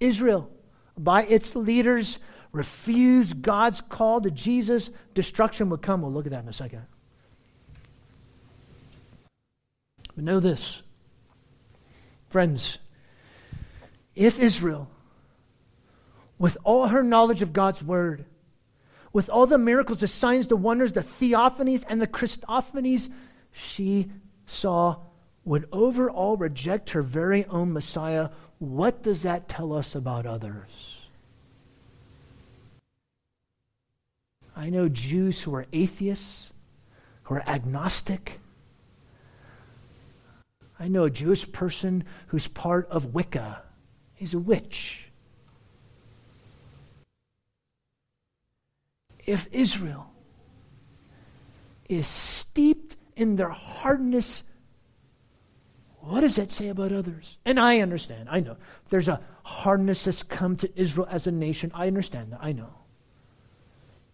Israel, 0.00 0.50
by 0.98 1.22
its 1.22 1.54
leaders, 1.54 2.18
refused 2.52 3.40
God's 3.42 3.80
call 3.80 4.20
to 4.20 4.30
Jesus. 4.32 4.90
Destruction 5.14 5.70
would 5.70 5.82
come. 5.82 6.02
We'll 6.02 6.12
look 6.12 6.26
at 6.26 6.32
that 6.32 6.42
in 6.42 6.48
a 6.48 6.52
second. 6.52 6.82
But 10.16 10.24
know 10.24 10.40
this, 10.40 10.82
friends, 12.28 12.78
if 14.16 14.40
Israel 14.40 14.90
with 16.40 16.56
all 16.64 16.88
her 16.88 17.02
knowledge 17.02 17.42
of 17.42 17.52
God's 17.52 17.82
word, 17.82 18.24
with 19.12 19.28
all 19.28 19.44
the 19.44 19.58
miracles, 19.58 20.00
the 20.00 20.08
signs, 20.08 20.46
the 20.46 20.56
wonders, 20.56 20.94
the 20.94 21.02
theophanies, 21.02 21.84
and 21.86 22.00
the 22.00 22.06
Christophanies 22.06 23.10
she 23.52 24.10
saw, 24.46 24.96
would 25.44 25.68
overall 25.70 26.38
reject 26.38 26.90
her 26.90 27.02
very 27.02 27.44
own 27.44 27.72
Messiah. 27.72 28.30
What 28.58 29.02
does 29.02 29.22
that 29.22 29.48
tell 29.48 29.74
us 29.74 29.94
about 29.94 30.24
others? 30.24 30.96
I 34.56 34.70
know 34.70 34.88
Jews 34.88 35.42
who 35.42 35.54
are 35.54 35.66
atheists, 35.74 36.52
who 37.24 37.34
are 37.34 37.48
agnostic. 37.48 38.40
I 40.78 40.88
know 40.88 41.04
a 41.04 41.10
Jewish 41.10 41.50
person 41.52 42.04
who's 42.28 42.48
part 42.48 42.88
of 42.88 43.12
Wicca. 43.14 43.62
He's 44.14 44.32
a 44.32 44.38
witch. 44.38 45.09
If 49.30 49.46
Israel 49.52 50.10
is 51.88 52.06
steeped 52.06 52.96
in 53.16 53.36
their 53.36 53.48
hardness, 53.48 54.42
what 56.00 56.20
does 56.22 56.36
that 56.36 56.50
say 56.50 56.68
about 56.68 56.92
others? 56.92 57.38
And 57.44 57.58
I 57.58 57.80
understand, 57.80 58.28
I 58.30 58.40
know. 58.40 58.56
There's 58.88 59.08
a 59.08 59.20
hardness 59.44 60.04
that's 60.04 60.22
come 60.22 60.56
to 60.56 60.80
Israel 60.80 61.06
as 61.10 61.26
a 61.26 61.32
nation. 61.32 61.70
I 61.74 61.86
understand 61.86 62.32
that, 62.32 62.40
I 62.42 62.52
know. 62.52 62.70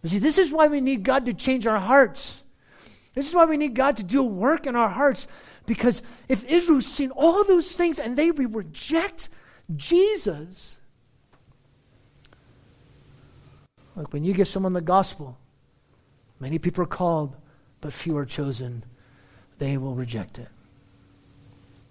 But 0.01 0.11
see, 0.11 0.19
this 0.19 0.37
is 0.37 0.51
why 0.51 0.67
we 0.67 0.81
need 0.81 1.03
God 1.03 1.25
to 1.25 1.33
change 1.33 1.65
our 1.65 1.79
hearts. 1.79 2.43
This 3.15 3.27
is 3.27 3.33
why 3.33 3.45
we 3.45 3.57
need 3.57 3.73
God 3.73 3.97
to 3.97 4.03
do 4.03 4.21
work 4.21 4.67
in 4.67 4.75
our 4.75 4.89
hearts. 4.89 5.27
Because 5.65 6.03
if 6.29 6.43
Israel's 6.43 6.85
seen 6.85 7.09
all 7.11 7.43
those 7.43 7.73
things 7.73 7.97
and 7.97 8.15
they 8.15 8.29
reject 8.29 9.29
Jesus, 9.75 10.76
Look, 13.97 14.13
when 14.13 14.23
you 14.23 14.33
give 14.35 14.47
someone 14.47 14.73
the 14.73 14.81
gospel, 14.81 15.37
many 16.39 16.59
people 16.59 16.83
are 16.83 16.87
called, 16.87 17.35
but 17.81 17.91
few 17.91 18.15
are 18.15 18.25
chosen. 18.25 18.83
They 19.57 19.75
will 19.77 19.95
reject 19.95 20.37
it. 20.37 20.47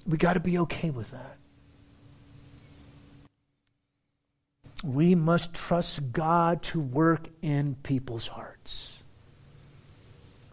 We 0.06 0.16
got 0.16 0.34
to 0.34 0.40
be 0.40 0.56
okay 0.58 0.90
with 0.90 1.10
that. 1.10 1.36
We 4.84 5.16
must 5.16 5.52
trust 5.52 6.12
God 6.12 6.62
to 6.64 6.78
work 6.78 7.28
in 7.42 7.74
people's 7.82 8.28
hearts. 8.28 8.98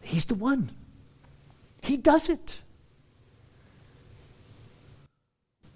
He's 0.01 0.25
the 0.25 0.35
one. 0.35 0.71
He 1.83 1.97
does 1.97 2.29
it. 2.29 2.57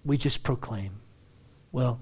We 0.04 0.18
just 0.18 0.42
proclaim. 0.42 0.94
Well, 1.72 2.00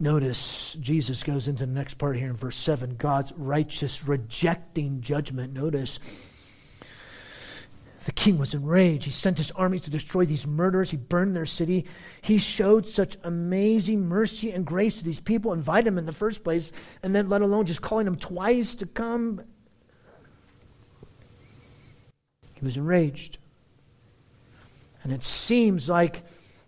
Notice 0.00 0.76
Jesus 0.80 1.22
goes 1.22 1.46
into 1.46 1.66
the 1.66 1.72
next 1.72 1.94
part 1.94 2.16
here 2.16 2.28
in 2.28 2.36
verse 2.36 2.56
7 2.56 2.96
God's 2.96 3.32
righteous 3.36 4.06
rejecting 4.06 5.00
judgment. 5.00 5.52
Notice 5.52 5.98
the 8.04 8.12
king 8.12 8.36
was 8.36 8.52
enraged. 8.52 9.04
He 9.04 9.10
sent 9.10 9.38
his 9.38 9.50
armies 9.52 9.82
to 9.82 9.90
destroy 9.90 10.26
these 10.26 10.46
murderers. 10.46 10.90
He 10.90 10.96
burned 10.98 11.34
their 11.34 11.46
city. 11.46 11.86
He 12.20 12.38
showed 12.38 12.86
such 12.86 13.16
amazing 13.22 14.06
mercy 14.06 14.52
and 14.52 14.66
grace 14.66 14.98
to 14.98 15.04
these 15.04 15.20
people, 15.20 15.52
invited 15.52 15.86
them 15.86 15.98
in 15.98 16.04
the 16.04 16.12
first 16.12 16.44
place, 16.44 16.70
and 17.02 17.14
then 17.14 17.30
let 17.30 17.40
alone 17.40 17.64
just 17.64 17.80
calling 17.80 18.04
them 18.04 18.16
twice 18.16 18.74
to 18.76 18.86
come. 18.86 19.42
He 22.54 22.64
was 22.64 22.76
enraged. 22.76 23.38
And 25.02 25.12
it 25.12 25.22
seems 25.22 25.88
like 25.88 26.24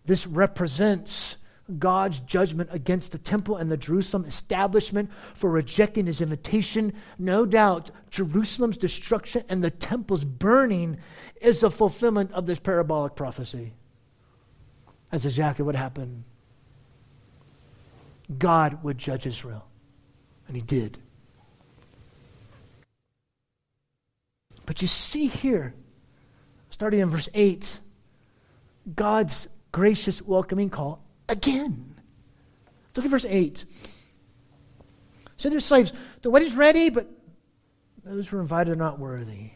this 0.06 0.26
represents 0.26 1.36
God's 1.78 2.20
judgment 2.20 2.70
against 2.72 3.12
the 3.12 3.18
temple 3.18 3.56
and 3.56 3.70
the 3.70 3.76
Jerusalem 3.76 4.24
establishment 4.24 5.10
for 5.34 5.50
rejecting 5.50 6.06
his 6.06 6.20
invitation. 6.20 6.92
No 7.18 7.44
doubt, 7.44 7.90
Jerusalem's 8.10 8.76
destruction 8.76 9.42
and 9.48 9.64
the 9.64 9.70
temple's 9.70 10.24
burning 10.24 10.98
is 11.40 11.60
the 11.60 11.70
fulfillment 11.70 12.32
of 12.32 12.46
this 12.46 12.58
parabolic 12.58 13.16
prophecy. 13.16 13.72
That's 15.10 15.24
exactly 15.24 15.64
what 15.64 15.74
happened. 15.74 16.24
God 18.38 18.82
would 18.82 18.98
judge 18.98 19.26
Israel, 19.26 19.66
and 20.46 20.56
he 20.56 20.62
did. 20.62 20.98
But 24.66 24.82
you 24.82 24.88
see 24.88 25.28
here, 25.28 25.74
starting 26.70 27.00
in 27.00 27.08
verse 27.08 27.28
8, 27.34 27.78
God's 28.94 29.48
gracious 29.70 30.20
welcoming 30.22 30.70
call 30.70 31.05
again. 31.28 31.94
Look 32.94 33.04
at 33.04 33.10
verse 33.10 33.26
8. 33.28 33.64
So 35.36 35.50
there's 35.50 35.64
slaves, 35.64 35.92
the 36.22 36.30
wedding's 36.30 36.56
ready, 36.56 36.88
but 36.88 37.08
those 38.04 38.28
who 38.28 38.38
are 38.38 38.40
invited 38.40 38.72
are 38.72 38.76
not 38.76 38.98
worthy. 38.98 39.50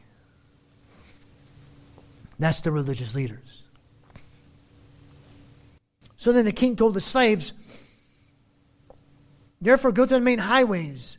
That's 2.39 2.61
the 2.61 2.71
religious 2.71 3.15
leaders. 3.15 3.63
So 6.17 6.33
then 6.33 6.45
the 6.45 6.53
king 6.53 6.77
told 6.77 6.95
the 6.95 7.01
slaves, 7.01 7.53
Therefore, 9.61 9.93
go 9.93 10.07
to 10.07 10.15
the 10.15 10.21
main 10.21 10.39
highways. 10.39 11.19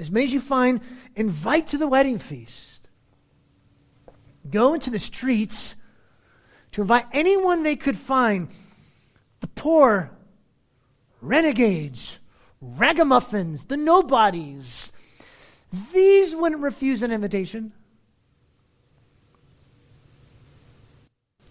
As 0.00 0.10
many 0.10 0.24
as 0.24 0.32
you 0.32 0.40
find, 0.40 0.80
invite 1.14 1.68
to 1.68 1.78
the 1.78 1.86
wedding 1.86 2.18
feast. 2.18 2.88
Go 4.50 4.74
into 4.74 4.90
the 4.90 4.98
streets 4.98 5.74
to 6.72 6.80
invite 6.80 7.06
anyone 7.12 7.62
they 7.62 7.76
could 7.76 7.96
find 7.96 8.48
the 9.42 9.48
poor, 9.48 10.10
renegades, 11.20 12.18
ragamuffins, 12.62 13.66
the 13.66 13.76
nobodies. 13.76 14.92
These 15.92 16.34
wouldn't 16.34 16.62
refuse 16.62 17.02
an 17.02 17.12
invitation. 17.12 17.72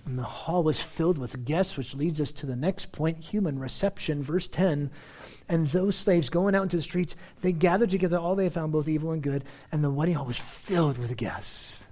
And 0.06 0.18
the 0.18 0.24
hall 0.24 0.64
was 0.64 0.82
filled 0.82 1.18
with 1.18 1.46
guests, 1.46 1.78
which 1.78 1.94
leads 1.94 2.20
us 2.20 2.32
to 2.34 2.46
the 2.46 2.56
next 2.56 2.92
point 2.92 3.20
human 3.20 3.60
reception. 3.60 4.24
Verse 4.24 4.48
10 4.48 4.90
And 5.48 5.68
those 5.68 5.96
slaves 5.96 6.30
going 6.30 6.56
out 6.56 6.64
into 6.64 6.78
the 6.78 6.84
streets, 6.84 7.16
they 7.42 7.52
gathered 7.52 7.90
together 7.90 8.18
all 8.18 8.36
they 8.36 8.50
found, 8.50 8.72
both 8.72 8.88
evil 8.88 9.12
and 9.12 9.22
good, 9.22 9.44
and 9.72 9.84
the 9.84 9.90
wedding 9.90 10.16
hall 10.16 10.26
was 10.26 10.40
filled 10.40 10.98
with 10.98 11.16
guests. 11.18 11.86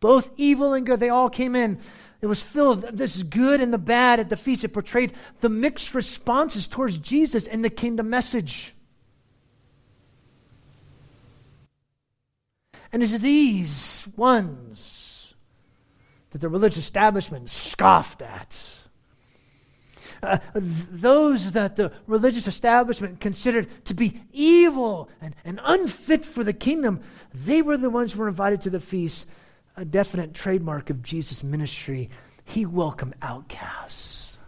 Both 0.00 0.32
evil 0.36 0.74
and 0.74 0.84
good, 0.84 1.00
they 1.00 1.08
all 1.08 1.30
came 1.30 1.56
in. 1.56 1.78
It 2.24 2.26
was 2.26 2.40
filled, 2.40 2.80
this 2.84 3.22
good 3.22 3.60
and 3.60 3.70
the 3.70 3.76
bad 3.76 4.18
at 4.18 4.30
the 4.30 4.36
feast. 4.38 4.64
It 4.64 4.68
portrayed 4.68 5.12
the 5.42 5.50
mixed 5.50 5.92
responses 5.92 6.66
towards 6.66 6.96
Jesus 6.96 7.46
and 7.46 7.62
the 7.62 7.68
kingdom 7.68 8.08
message. 8.08 8.72
And 12.90 13.02
it's 13.02 13.18
these 13.18 14.08
ones 14.16 15.34
that 16.30 16.40
the 16.40 16.48
religious 16.48 16.78
establishment 16.78 17.50
scoffed 17.50 18.22
at. 18.22 18.78
Uh, 20.22 20.38
those 20.54 21.52
that 21.52 21.76
the 21.76 21.92
religious 22.06 22.48
establishment 22.48 23.20
considered 23.20 23.68
to 23.84 23.92
be 23.92 24.22
evil 24.32 25.10
and, 25.20 25.36
and 25.44 25.60
unfit 25.62 26.24
for 26.24 26.42
the 26.42 26.54
kingdom, 26.54 27.02
they 27.34 27.60
were 27.60 27.76
the 27.76 27.90
ones 27.90 28.14
who 28.14 28.20
were 28.20 28.28
invited 28.28 28.62
to 28.62 28.70
the 28.70 28.80
feast 28.80 29.26
a 29.76 29.84
definite 29.84 30.34
trademark 30.34 30.90
of 30.90 31.02
Jesus' 31.02 31.42
ministry. 31.42 32.10
He 32.44 32.66
welcomed 32.66 33.14
outcasts. 33.22 34.38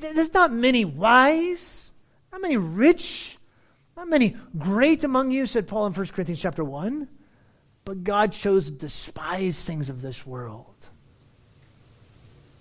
There's 0.00 0.34
not 0.34 0.52
many 0.52 0.84
wise, 0.84 1.92
not 2.32 2.42
many 2.42 2.56
rich, 2.56 3.38
not 3.96 4.08
many 4.08 4.36
great 4.58 5.04
among 5.04 5.30
you, 5.30 5.46
said 5.46 5.66
Paul 5.66 5.86
in 5.86 5.92
1 5.94 6.06
Corinthians 6.08 6.40
chapter 6.40 6.64
1. 6.64 7.08
But 7.84 8.04
God 8.04 8.32
chose 8.32 8.66
the 8.66 8.76
despised 8.76 9.66
things 9.66 9.88
of 9.88 10.02
this 10.02 10.26
world, 10.26 10.74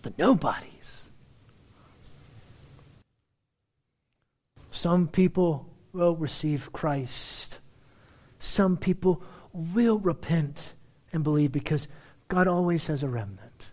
the 0.03 0.13
nobodies. 0.17 1.09
Some 4.69 5.07
people 5.07 5.67
will 5.93 6.15
receive 6.15 6.71
Christ. 6.71 7.59
Some 8.39 8.77
people 8.77 9.23
will 9.51 9.97
repent 9.99 10.74
and 11.15 11.23
believe 11.23 11.51
because 11.51 11.87
God 12.27 12.47
always 12.47 12.87
has 12.87 13.03
a 13.03 13.09
remnant. 13.09 13.67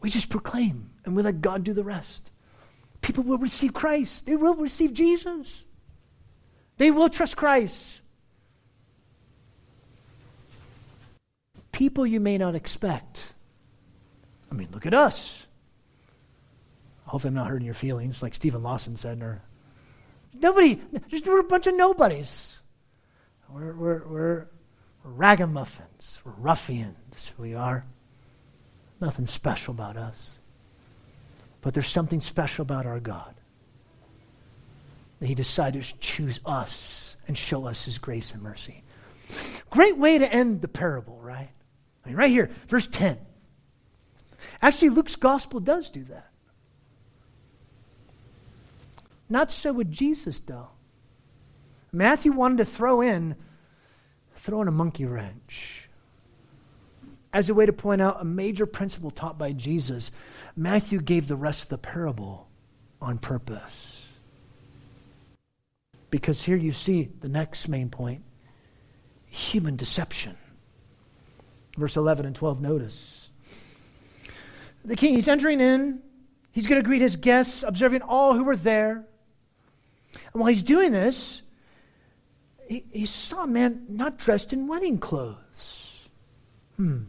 We 0.00 0.10
just 0.10 0.28
proclaim 0.28 0.90
and 1.04 1.16
we 1.16 1.22
let 1.22 1.40
God 1.40 1.64
do 1.64 1.72
the 1.72 1.84
rest. 1.84 2.30
People 3.00 3.24
will 3.24 3.38
receive 3.38 3.72
Christ, 3.72 4.26
they 4.26 4.36
will 4.36 4.54
receive 4.54 4.92
Jesus, 4.92 5.64
they 6.76 6.90
will 6.90 7.08
trust 7.08 7.36
Christ. 7.36 8.00
People 11.72 12.06
you 12.06 12.20
may 12.20 12.36
not 12.38 12.54
expect. 12.54 13.32
I 14.50 14.54
mean, 14.54 14.68
look 14.72 14.84
at 14.84 14.92
us. 14.92 15.46
Hopefully, 17.06 17.30
I'm 17.30 17.34
not 17.34 17.48
hurting 17.48 17.64
your 17.64 17.74
feelings, 17.74 18.22
like 18.22 18.34
Steven 18.34 18.62
Lawson 18.62 18.96
said. 18.96 19.22
Or 19.22 19.42
nobody, 20.34 20.80
just 21.08 21.26
we're 21.26 21.40
a 21.40 21.44
bunch 21.44 21.66
of 21.66 21.74
nobodies. 21.74 22.62
We're, 23.48 23.74
we're, 23.74 24.06
we're, 24.06 24.46
we're 25.04 25.10
ragamuffins. 25.10 26.20
We're 26.24 26.32
ruffians. 26.32 27.32
We 27.38 27.54
are. 27.54 27.84
Nothing 29.00 29.26
special 29.26 29.72
about 29.72 29.96
us. 29.96 30.38
But 31.60 31.74
there's 31.74 31.88
something 31.88 32.20
special 32.20 32.62
about 32.62 32.86
our 32.86 33.00
God. 33.00 33.34
That 35.20 35.26
He 35.26 35.34
decided 35.34 35.82
to 35.82 35.98
choose 35.98 36.40
us 36.44 37.16
and 37.26 37.36
show 37.36 37.66
us 37.66 37.84
His 37.84 37.98
grace 37.98 38.32
and 38.32 38.42
mercy. 38.42 38.82
Great 39.70 39.96
way 39.96 40.18
to 40.18 40.32
end 40.32 40.60
the 40.60 40.68
parable, 40.68 41.18
right? 41.22 41.50
I 42.04 42.08
mean, 42.08 42.16
right 42.16 42.30
here, 42.30 42.50
verse 42.68 42.86
10. 42.86 43.18
Actually, 44.60 44.90
Luke's 44.90 45.16
gospel 45.16 45.60
does 45.60 45.90
do 45.90 46.04
that. 46.04 46.28
Not 49.28 49.50
so 49.50 49.72
with 49.72 49.90
Jesus, 49.90 50.40
though. 50.40 50.68
Matthew 51.92 52.32
wanted 52.32 52.58
to 52.58 52.64
throw 52.64 53.00
in, 53.00 53.36
throw 54.42 54.60
in 54.60 54.68
a 54.68 54.72
monkey 54.72 55.04
wrench. 55.04 55.88
As 57.32 57.48
a 57.48 57.54
way 57.54 57.64
to 57.64 57.72
point 57.72 58.02
out 58.02 58.20
a 58.20 58.24
major 58.24 58.66
principle 58.66 59.10
taught 59.10 59.38
by 59.38 59.52
Jesus, 59.52 60.10
Matthew 60.56 61.00
gave 61.00 61.28
the 61.28 61.36
rest 61.36 61.62
of 61.62 61.68
the 61.68 61.78
parable 61.78 62.48
on 63.00 63.18
purpose. 63.18 64.04
Because 66.10 66.42
here 66.42 66.56
you 66.56 66.72
see 66.72 67.08
the 67.20 67.28
next 67.28 67.68
main 67.68 67.88
point 67.88 68.22
human 69.28 69.76
deception. 69.76 70.36
Verse 71.78 71.96
11 71.96 72.26
and 72.26 72.34
12, 72.34 72.60
notice. 72.60 73.30
The 74.84 74.96
king, 74.96 75.14
he's 75.14 75.28
entering 75.28 75.60
in. 75.60 76.02
He's 76.50 76.66
going 76.66 76.82
to 76.82 76.86
greet 76.86 77.00
his 77.00 77.16
guests, 77.16 77.62
observing 77.62 78.02
all 78.02 78.34
who 78.34 78.44
were 78.44 78.56
there. 78.56 79.06
And 80.34 80.40
while 80.40 80.48
he's 80.48 80.62
doing 80.62 80.92
this, 80.92 81.41
he, 82.72 82.86
he 82.90 83.04
saw 83.04 83.42
a 83.42 83.46
man 83.46 83.84
not 83.86 84.16
dressed 84.16 84.54
in 84.54 84.66
wedding 84.66 84.96
clothes. 84.96 85.98
Hmm. 86.78 87.02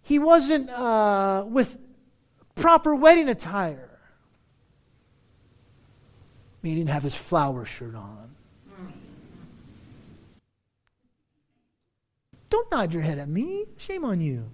He 0.00 0.20
wasn't 0.20 0.70
uh, 0.70 1.44
with 1.48 1.78
proper 2.54 2.94
wedding 2.94 3.28
attire. 3.28 3.98
He 6.62 6.72
didn't 6.76 6.90
have 6.90 7.02
his 7.02 7.16
flower 7.16 7.64
shirt 7.64 7.96
on. 7.96 8.30
Don't 12.48 12.70
nod 12.70 12.92
your 12.92 13.02
head 13.02 13.18
at 13.18 13.28
me. 13.28 13.64
Shame 13.76 14.04
on 14.04 14.20
you. 14.20 14.48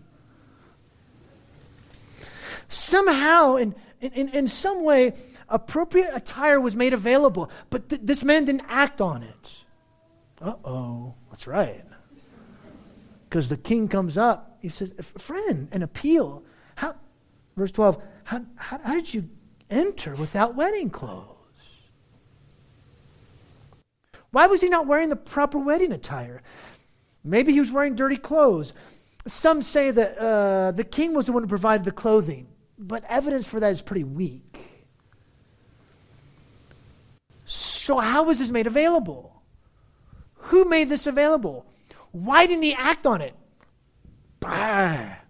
Somehow, 2.70 3.56
in, 3.56 3.74
in, 4.00 4.30
in 4.30 4.48
some 4.48 4.82
way, 4.82 5.12
appropriate 5.48 6.10
attire 6.12 6.60
was 6.60 6.76
made 6.76 6.92
available, 6.92 7.50
but 7.70 7.88
th- 7.88 8.02
this 8.04 8.24
man 8.24 8.44
didn't 8.44 8.64
act 8.68 9.00
on 9.00 9.22
it. 9.22 9.50
Uh 10.40 10.54
oh, 10.64 11.14
that's 11.30 11.46
right. 11.46 11.84
Because 13.28 13.48
the 13.48 13.56
king 13.56 13.88
comes 13.88 14.16
up, 14.16 14.58
he 14.60 14.68
says, 14.68 14.92
Friend, 15.18 15.68
an 15.72 15.82
appeal. 15.82 16.42
How, 16.76 16.94
verse 17.56 17.72
12, 17.72 18.02
how, 18.24 18.42
how, 18.56 18.78
how 18.78 18.94
did 18.94 19.12
you 19.12 19.28
enter 19.70 20.14
without 20.14 20.54
wedding 20.54 20.90
clothes? 20.90 21.36
Why 24.30 24.46
was 24.46 24.60
he 24.60 24.68
not 24.68 24.86
wearing 24.86 25.08
the 25.08 25.16
proper 25.16 25.58
wedding 25.58 25.92
attire? 25.92 26.42
Maybe 27.24 27.52
he 27.52 27.60
was 27.60 27.72
wearing 27.72 27.94
dirty 27.96 28.16
clothes. 28.16 28.72
Some 29.26 29.62
say 29.62 29.90
that 29.90 30.18
uh, 30.18 30.70
the 30.72 30.84
king 30.84 31.14
was 31.14 31.26
the 31.26 31.32
one 31.32 31.42
who 31.42 31.48
provided 31.48 31.84
the 31.84 31.92
clothing, 31.92 32.46
but 32.78 33.02
evidence 33.08 33.46
for 33.46 33.58
that 33.60 33.70
is 33.70 33.82
pretty 33.82 34.04
weak. 34.04 34.45
So, 37.86 37.98
how 37.98 38.24
was 38.24 38.40
this 38.40 38.50
made 38.50 38.66
available? 38.66 39.40
Who 40.50 40.64
made 40.64 40.88
this 40.88 41.06
available? 41.06 41.66
Why 42.10 42.44
didn't 42.44 42.64
he 42.64 42.74
act 42.74 43.06
on 43.06 43.20
it? 43.20 43.32
Ah, 44.44 45.20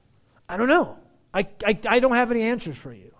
I 0.48 0.56
don't 0.56 0.66
know. 0.66 0.96
I, 1.34 1.48
I, 1.66 1.78
I 1.86 1.98
don't 1.98 2.14
have 2.14 2.30
any 2.30 2.40
answers 2.40 2.78
for 2.78 2.94
you. 2.94 3.14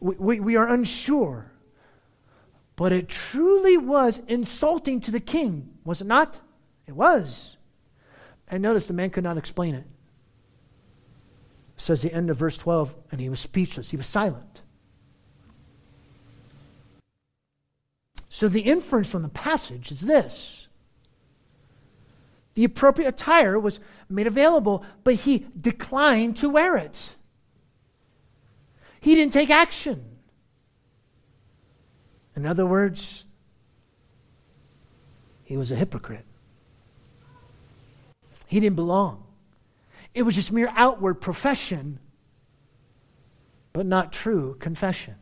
We, 0.00 0.14
we, 0.14 0.40
we 0.40 0.56
are 0.56 0.66
unsure. 0.66 1.52
But 2.76 2.92
it 2.92 3.10
truly 3.10 3.76
was 3.76 4.18
insulting 4.26 5.02
to 5.02 5.10
the 5.10 5.20
king, 5.20 5.68
was 5.84 6.00
it 6.00 6.06
not? 6.06 6.40
It 6.86 6.96
was. 6.96 7.58
And 8.48 8.62
notice 8.62 8.86
the 8.86 8.94
man 8.94 9.10
could 9.10 9.24
not 9.24 9.36
explain 9.36 9.74
it. 9.74 9.84
Says 11.76 12.00
the 12.00 12.10
end 12.10 12.30
of 12.30 12.38
verse 12.38 12.56
12, 12.56 12.94
and 13.10 13.20
he 13.20 13.28
was 13.28 13.38
speechless, 13.38 13.90
he 13.90 13.98
was 13.98 14.06
silent. 14.06 14.61
So 18.42 18.48
the 18.48 18.62
inference 18.62 19.08
from 19.08 19.22
the 19.22 19.28
passage 19.28 19.92
is 19.92 20.00
this 20.00 20.66
the 22.54 22.64
appropriate 22.64 23.06
attire 23.06 23.56
was 23.56 23.78
made 24.08 24.26
available, 24.26 24.84
but 25.04 25.14
he 25.14 25.46
declined 25.60 26.38
to 26.38 26.48
wear 26.48 26.76
it. 26.76 27.14
He 29.00 29.14
didn't 29.14 29.32
take 29.32 29.48
action. 29.48 30.04
In 32.34 32.44
other 32.44 32.66
words, 32.66 33.22
he 35.44 35.56
was 35.56 35.70
a 35.70 35.76
hypocrite. 35.76 36.26
He 38.48 38.58
didn't 38.58 38.74
belong. 38.74 39.22
It 40.14 40.22
was 40.22 40.34
just 40.34 40.50
mere 40.50 40.72
outward 40.74 41.20
profession, 41.20 42.00
but 43.72 43.86
not 43.86 44.12
true 44.12 44.56
confession. 44.58 45.14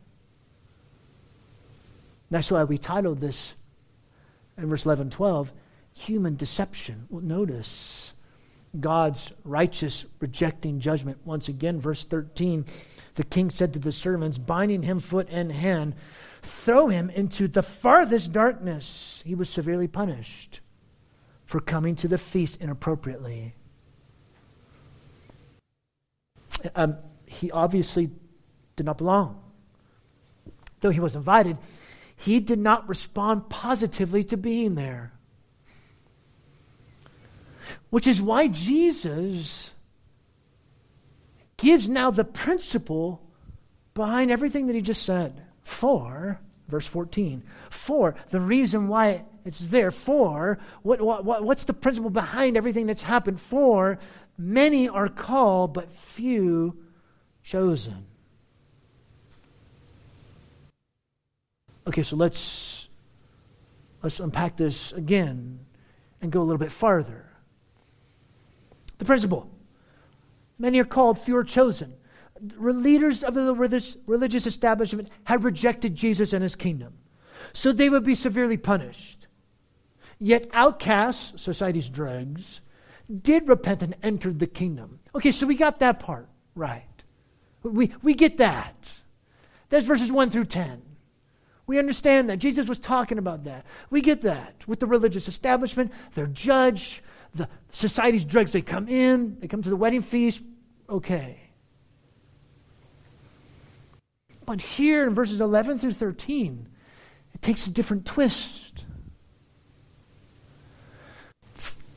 That's 2.31 2.49
why 2.49 2.63
we 2.63 2.77
titled 2.79 3.19
this 3.19 3.53
in 4.57 4.67
verse 4.67 4.85
11 4.85 5.11
12 5.11 5.53
human 5.93 6.35
deception. 6.35 7.05
Well, 7.09 7.21
notice 7.21 8.13
God's 8.79 9.31
righteous 9.43 10.05
rejecting 10.19 10.79
judgment. 10.79 11.19
Once 11.25 11.49
again, 11.49 11.79
verse 11.79 12.03
13 12.05 12.65
the 13.15 13.23
king 13.25 13.49
said 13.49 13.73
to 13.73 13.79
the 13.79 13.91
servants, 13.91 14.37
binding 14.37 14.83
him 14.83 14.99
foot 14.99 15.27
and 15.29 15.51
hand, 15.51 15.95
throw 16.41 16.87
him 16.87 17.09
into 17.09 17.47
the 17.47 17.61
farthest 17.61 18.31
darkness. 18.31 19.21
He 19.25 19.35
was 19.35 19.49
severely 19.49 19.87
punished 19.87 20.61
for 21.43 21.59
coming 21.59 21.95
to 21.97 22.07
the 22.07 22.17
feast 22.17 22.61
inappropriately. 22.61 23.53
Um, 26.73 26.97
he 27.25 27.51
obviously 27.51 28.11
did 28.75 28.85
not 28.85 28.97
belong. 28.97 29.41
Though 30.79 30.89
he 30.89 30.99
was 30.99 31.15
invited, 31.15 31.57
he 32.21 32.39
did 32.39 32.59
not 32.59 32.87
respond 32.87 33.49
positively 33.49 34.23
to 34.25 34.37
being 34.37 34.75
there. 34.75 35.11
Which 37.89 38.05
is 38.05 38.21
why 38.21 38.47
Jesus 38.47 39.73
gives 41.57 41.89
now 41.89 42.11
the 42.11 42.23
principle 42.23 43.23
behind 43.95 44.29
everything 44.29 44.67
that 44.67 44.75
he 44.75 44.81
just 44.81 45.01
said. 45.01 45.41
For, 45.63 46.39
verse 46.67 46.85
14, 46.85 47.43
for 47.71 48.13
the 48.29 48.39
reason 48.39 48.87
why 48.87 49.25
it's 49.43 49.67
there, 49.67 49.89
for, 49.89 50.59
what, 50.83 51.01
what, 51.01 51.43
what's 51.43 51.63
the 51.63 51.73
principle 51.73 52.11
behind 52.11 52.55
everything 52.55 52.85
that's 52.85 53.01
happened? 53.01 53.41
For 53.41 53.97
many 54.37 54.87
are 54.87 55.09
called, 55.09 55.73
but 55.73 55.91
few 55.91 56.77
chosen. 57.41 58.05
Okay, 61.87 62.03
so 62.03 62.15
let's 62.15 62.89
let's 64.03 64.19
unpack 64.19 64.57
this 64.57 64.91
again 64.91 65.59
and 66.21 66.31
go 66.31 66.41
a 66.41 66.43
little 66.43 66.59
bit 66.59 66.71
farther. 66.71 67.25
The 68.97 69.05
principle 69.05 69.51
Many 70.61 70.79
are 70.79 70.85
called, 70.85 71.17
few 71.17 71.35
are 71.37 71.43
chosen. 71.43 71.95
The 72.39 72.71
leaders 72.71 73.23
of 73.23 73.33
the 73.33 73.53
religious 74.05 74.45
establishment 74.45 75.09
had 75.23 75.43
rejected 75.43 75.95
Jesus 75.95 76.33
and 76.33 76.43
his 76.43 76.55
kingdom. 76.55 76.93
So 77.51 77.71
they 77.71 77.89
would 77.89 78.03
be 78.03 78.13
severely 78.13 78.57
punished. 78.57 79.25
Yet 80.19 80.47
outcasts, 80.53 81.41
society's 81.41 81.89
dregs, 81.89 82.61
did 83.11 83.47
repent 83.47 83.81
and 83.81 83.95
entered 84.03 84.37
the 84.37 84.45
kingdom. 84.45 84.99
Okay, 85.15 85.31
so 85.31 85.47
we 85.47 85.55
got 85.55 85.79
that 85.79 85.99
part 85.99 86.29
right. 86.53 86.85
We, 87.63 87.91
we 88.03 88.13
get 88.13 88.37
that. 88.37 88.93
That's 89.69 89.87
verses 89.87 90.11
1 90.11 90.29
through 90.29 90.45
10. 90.45 90.83
We 91.71 91.79
understand 91.79 92.29
that. 92.29 92.39
Jesus 92.39 92.67
was 92.67 92.79
talking 92.79 93.17
about 93.17 93.45
that. 93.45 93.65
We 93.89 94.01
get 94.01 94.23
that. 94.23 94.67
With 94.67 94.81
the 94.81 94.87
religious 94.87 95.29
establishment, 95.29 95.93
they're 96.15 96.27
judged. 96.27 96.99
the 97.33 97.47
society's 97.71 98.25
drugs, 98.25 98.51
they 98.51 98.61
come 98.61 98.89
in, 98.89 99.39
they 99.39 99.47
come 99.47 99.61
to 99.61 99.69
the 99.69 99.77
wedding 99.77 100.01
feast, 100.01 100.41
okay. 100.89 101.39
But 104.45 104.61
here 104.61 105.07
in 105.07 105.13
verses 105.13 105.39
11 105.39 105.77
through 105.77 105.93
13, 105.93 106.67
it 107.33 107.41
takes 107.41 107.65
a 107.67 107.69
different 107.69 108.05
twist. 108.05 108.83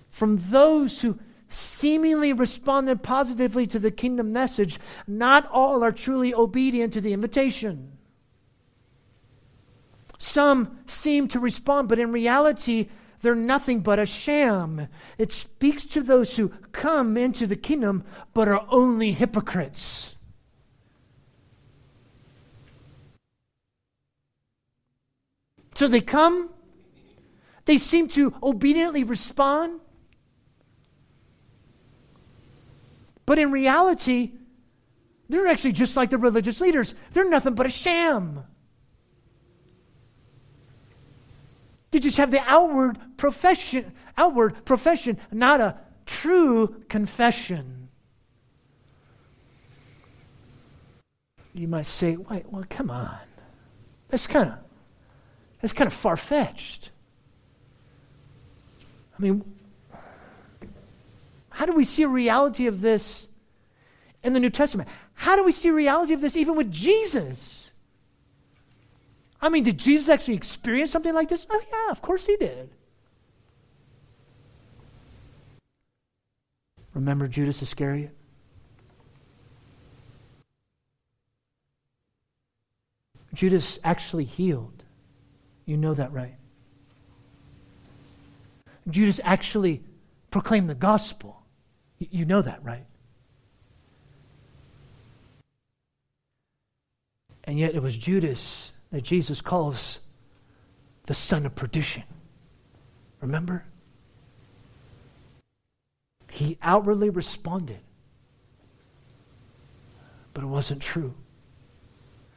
From 0.08 0.40
those 0.50 1.00
who 1.00 1.18
seemingly 1.48 2.32
responded 2.32 3.02
positively 3.02 3.66
to 3.66 3.80
the 3.80 3.90
kingdom 3.90 4.32
message, 4.32 4.78
not 5.08 5.50
all 5.50 5.82
are 5.82 5.90
truly 5.90 6.32
obedient 6.32 6.92
to 6.92 7.00
the 7.00 7.12
invitation. 7.12 7.93
Some 10.24 10.78
seem 10.86 11.28
to 11.28 11.38
respond, 11.38 11.86
but 11.86 11.98
in 11.98 12.10
reality, 12.10 12.88
they're 13.20 13.34
nothing 13.34 13.80
but 13.80 13.98
a 13.98 14.06
sham. 14.06 14.88
It 15.18 15.32
speaks 15.32 15.84
to 15.84 16.00
those 16.00 16.36
who 16.36 16.48
come 16.72 17.18
into 17.18 17.46
the 17.46 17.56
kingdom 17.56 18.04
but 18.32 18.48
are 18.48 18.64
only 18.70 19.12
hypocrites. 19.12 20.16
So 25.74 25.86
they 25.88 26.00
come, 26.00 26.48
they 27.66 27.76
seem 27.76 28.08
to 28.08 28.34
obediently 28.42 29.04
respond, 29.04 29.80
but 33.26 33.38
in 33.38 33.52
reality, 33.52 34.32
they're 35.28 35.48
actually 35.48 35.72
just 35.72 35.96
like 35.96 36.08
the 36.08 36.18
religious 36.18 36.62
leaders. 36.62 36.94
They're 37.12 37.28
nothing 37.28 37.54
but 37.54 37.66
a 37.66 37.70
sham. 37.70 38.44
They 41.94 42.00
just 42.00 42.16
have 42.16 42.32
the 42.32 42.42
outward 42.44 42.98
profession, 43.16 43.92
outward 44.18 44.64
profession, 44.64 45.16
not 45.30 45.60
a 45.60 45.78
true 46.06 46.82
confession. 46.88 47.88
You 51.54 51.68
might 51.68 51.86
say, 51.86 52.16
wait, 52.16 52.50
well, 52.50 52.64
come 52.68 52.90
on. 52.90 53.16
That's 54.08 54.26
kind 54.26 54.48
of 54.50 54.58
that's 55.60 55.72
kind 55.72 55.86
of 55.86 55.92
far-fetched. 55.92 56.90
I 59.16 59.22
mean, 59.22 59.44
how 61.50 61.64
do 61.64 61.74
we 61.74 61.84
see 61.84 62.02
a 62.02 62.08
reality 62.08 62.66
of 62.66 62.80
this 62.80 63.28
in 64.24 64.32
the 64.32 64.40
New 64.40 64.50
Testament? 64.50 64.88
How 65.12 65.36
do 65.36 65.44
we 65.44 65.52
see 65.52 65.70
reality 65.70 66.12
of 66.12 66.20
this 66.20 66.34
even 66.34 66.56
with 66.56 66.72
Jesus? 66.72 67.63
I 69.40 69.48
mean, 69.48 69.64
did 69.64 69.78
Jesus 69.78 70.08
actually 70.08 70.34
experience 70.34 70.90
something 70.90 71.12
like 71.12 71.28
this? 71.28 71.46
Oh, 71.50 71.60
yeah, 71.70 71.90
of 71.90 72.00
course 72.00 72.26
he 72.26 72.36
did. 72.36 72.70
Remember 76.94 77.28
Judas 77.28 77.60
Iscariot? 77.60 78.14
Judas 83.34 83.78
actually 83.82 84.24
healed. 84.24 84.84
You 85.66 85.76
know 85.76 85.92
that, 85.94 86.12
right? 86.12 86.36
Judas 88.88 89.20
actually 89.24 89.82
proclaimed 90.30 90.70
the 90.70 90.74
gospel. 90.74 91.42
You 91.98 92.24
know 92.24 92.42
that, 92.42 92.62
right? 92.62 92.86
And 97.44 97.58
yet 97.58 97.74
it 97.74 97.82
was 97.82 97.96
Judas 97.96 98.72
that 98.94 99.02
Jesus 99.02 99.40
calls 99.40 99.98
the 101.06 101.14
son 101.14 101.44
of 101.46 101.56
perdition. 101.56 102.04
Remember? 103.20 103.64
He 106.30 106.58
outwardly 106.62 107.10
responded, 107.10 107.80
but 110.32 110.44
it 110.44 110.46
wasn't 110.46 110.80
true. 110.80 111.12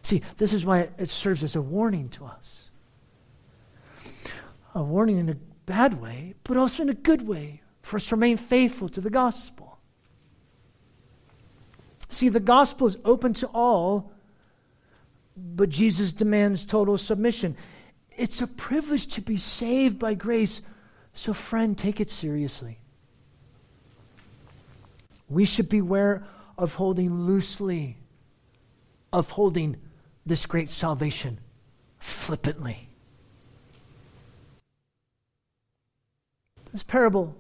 See, 0.02 0.24
this 0.38 0.52
is 0.52 0.66
why 0.66 0.90
it 0.98 1.12
serves 1.12 1.44
as 1.44 1.56
a 1.56 1.62
warning 1.62 2.10
to 2.10 2.26
us. 2.26 2.72
A 4.74 4.82
warning 4.82 5.20
in 5.20 5.30
a 5.30 5.38
bad 5.68 6.02
way, 6.02 6.34
but 6.44 6.58
also 6.58 6.82
in 6.82 6.90
a 6.90 6.96
good 6.96 7.28
way 7.28 7.62
for 7.84 7.98
us 7.98 8.08
to 8.08 8.16
remain 8.16 8.38
faithful 8.38 8.90
to 8.90 9.00
the 9.00 9.12
gospel. 9.12 9.78
See, 12.10 12.30
the 12.30 12.40
gospel 12.40 12.88
is 12.88 12.98
open 13.06 13.34
to 13.36 13.48
all 13.54 14.12
but 15.38 15.70
Jesus 15.70 16.12
demands 16.12 16.66
total 16.66 16.98
submission. 16.98 17.56
It's 18.12 18.42
a 18.42 18.48
privilege 18.48 19.08
to 19.08 19.22
be 19.22 19.38
saved 19.38 20.00
by 20.00 20.16
grace. 20.16 20.62
So, 21.14 21.34
friend, 21.34 21.78
take 21.78 22.00
it 22.00 22.10
seriously. 22.10 22.80
We 25.30 25.46
should 25.46 25.70
beware 25.70 26.26
of 26.58 26.76
holding 26.76 27.14
loosely, 27.14 27.98
of 29.14 29.30
holding 29.30 29.78
this 30.26 30.46
great 30.46 30.70
salvation 30.70 31.40
flippantly. 32.00 32.90
This 36.72 36.84
parable, 36.84 37.36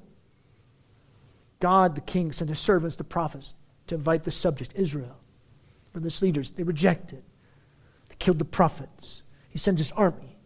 God 1.59 1.95
the 1.95 2.01
king 2.01 2.31
sent 2.31 2.49
his 2.49 2.59
servants, 2.59 2.95
the 2.95 3.03
prophets, 3.03 3.53
to 3.87 3.95
invite 3.95 4.23
the 4.23 4.31
subject, 4.31 4.73
Israel, 4.75 5.17
this 5.93 6.21
leaders. 6.21 6.51
They 6.51 6.61
rejected 6.61 7.23
killed 8.19 8.39
the 8.39 8.45
prophets. 8.45 9.21
He 9.49 9.57
sends 9.57 9.79
his 9.79 9.91
army. 9.91 10.37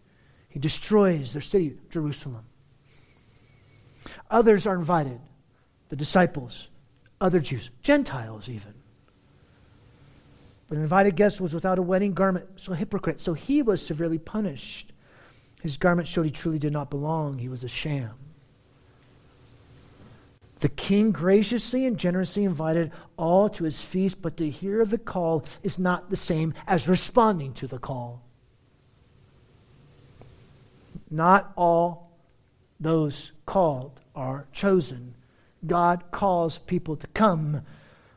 He 0.50 0.60
destroys 0.60 1.34
their 1.34 1.42
city, 1.42 1.78
Jerusalem. 1.90 2.46
Others 4.30 4.68
are 4.68 4.76
invited 4.76 5.20
the 5.90 5.96
disciples, 5.96 6.70
other 7.20 7.40
Jews, 7.40 7.70
Gentiles 7.84 8.50
even. 8.50 8.74
But 10.68 10.78
an 10.78 10.84
invited 10.84 11.18
guest 11.18 11.42
was 11.42 11.54
without 11.54 11.80
a 11.80 11.82
wedding 11.82 12.14
garment, 12.14 12.48
so 12.56 12.72
hypocrite. 12.74 13.20
So 13.20 13.34
he 13.34 13.62
was 13.62 13.86
severely 13.86 14.18
punished. 14.18 14.94
His 15.62 15.76
garment 15.76 16.08
showed 16.08 16.24
he 16.24 16.32
truly 16.32 16.60
did 16.60 16.72
not 16.72 16.90
belong, 16.90 17.38
he 17.38 17.50
was 17.50 17.64
a 17.64 17.68
sham. 17.68 18.14
The 20.62 20.70
king 20.70 21.12
graciously 21.12 21.88
and 21.88 21.98
generously 21.98 22.44
invited 22.44 22.92
all 23.18 23.50
to 23.50 23.64
his 23.64 23.82
feast, 23.82 24.22
but 24.22 24.38
to 24.38 24.50
hear 24.50 24.80
of 24.82 24.92
the 24.92 25.00
call 25.00 25.44
is 25.64 25.80
not 25.80 26.12
the 26.12 26.16
same 26.16 26.54
as 26.68 26.88
responding 26.88 27.54
to 27.54 27.68
the 27.68 27.80
call. 27.80 28.22
Not 31.10 31.52
all 31.58 32.12
those 32.80 33.32
called 33.48 34.00
are 34.16 34.46
chosen. 34.54 35.16
God 35.66 36.04
calls 36.12 36.60
people 36.60 36.96
to 36.96 37.08
come, 37.08 37.64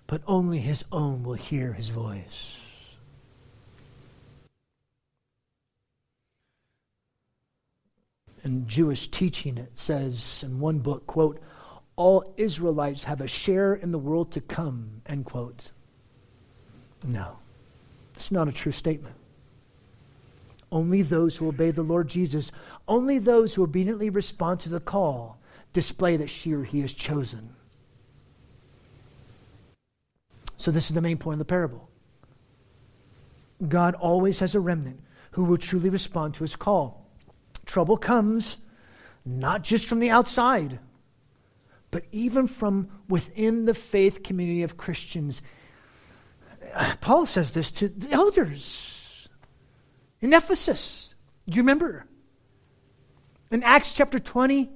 but 0.07 0.21
only 0.27 0.59
his 0.59 0.85
own 0.93 1.23
will 1.23 1.35
hear 1.35 1.73
his 1.73 1.89
voice. 1.89 2.59
In 8.45 8.67
Jewish 8.69 9.09
teaching, 9.09 9.57
it 9.57 9.79
says 9.79 10.45
in 10.47 10.61
one 10.61 10.81
book, 10.81 11.07
quote, 11.07 11.41
all 11.97 12.35
Israelites 12.37 13.05
have 13.05 13.21
a 13.21 13.29
share 13.29 13.75
in 13.75 13.93
the 13.93 13.99
world 13.99 14.33
to 14.33 14.41
come, 14.41 15.03
end 15.07 15.25
quote. 15.25 15.71
No, 17.05 17.39
it's 18.17 18.33
not 18.33 18.49
a 18.49 18.53
true 18.53 18.73
statement. 18.73 19.15
Only 20.73 21.03
those 21.03 21.37
who 21.37 21.49
obey 21.49 21.71
the 21.71 21.83
Lord 21.83 22.09
Jesus, 22.09 22.51
only 22.89 23.19
those 23.19 23.55
who 23.55 23.63
obediently 23.63 24.11
respond 24.11 24.61
to 24.61 24.69
the 24.69 24.81
call, 24.81 25.39
display 25.73 26.17
that 26.17 26.31
she 26.31 26.53
or 26.53 26.65
he 26.65 26.81
is 26.81 26.93
chosen. 26.93 27.55
So, 30.57 30.71
this 30.71 30.89
is 30.89 30.95
the 30.95 31.03
main 31.03 31.19
point 31.19 31.35
of 31.35 31.39
the 31.39 31.45
parable. 31.45 31.89
God 33.69 33.95
always 33.95 34.39
has 34.41 34.55
a 34.55 34.61
remnant 34.61 35.01
who 35.33 35.45
will 35.45 35.59
truly 35.59 35.91
respond 35.91 36.35
to 36.35 36.45
his 36.45 36.57
call. 36.57 37.07
Trouble 37.67 37.97
comes 37.97 38.57
not 39.25 39.63
just 39.63 39.87
from 39.87 40.01
the 40.01 40.11
outside, 40.11 40.79
but 41.95 42.03
even 42.11 42.49
from 42.49 42.89
within 43.09 43.67
the 43.67 43.73
faith 43.73 44.25
community 44.25 44.65
of 44.65 44.77
Christians. 44.77 45.41
Paul 47.01 47.25
says 47.25 47.53
this 47.53 47.71
to 47.71 47.89
the 47.89 48.11
elders 48.11 49.29
in 50.21 50.33
Ephesus. 50.33 51.15
Do 51.49 51.55
you 51.55 51.63
remember? 51.63 52.05
In 53.53 53.63
Acts 53.63 53.93
chapter 53.93 54.19
20, 54.19 54.71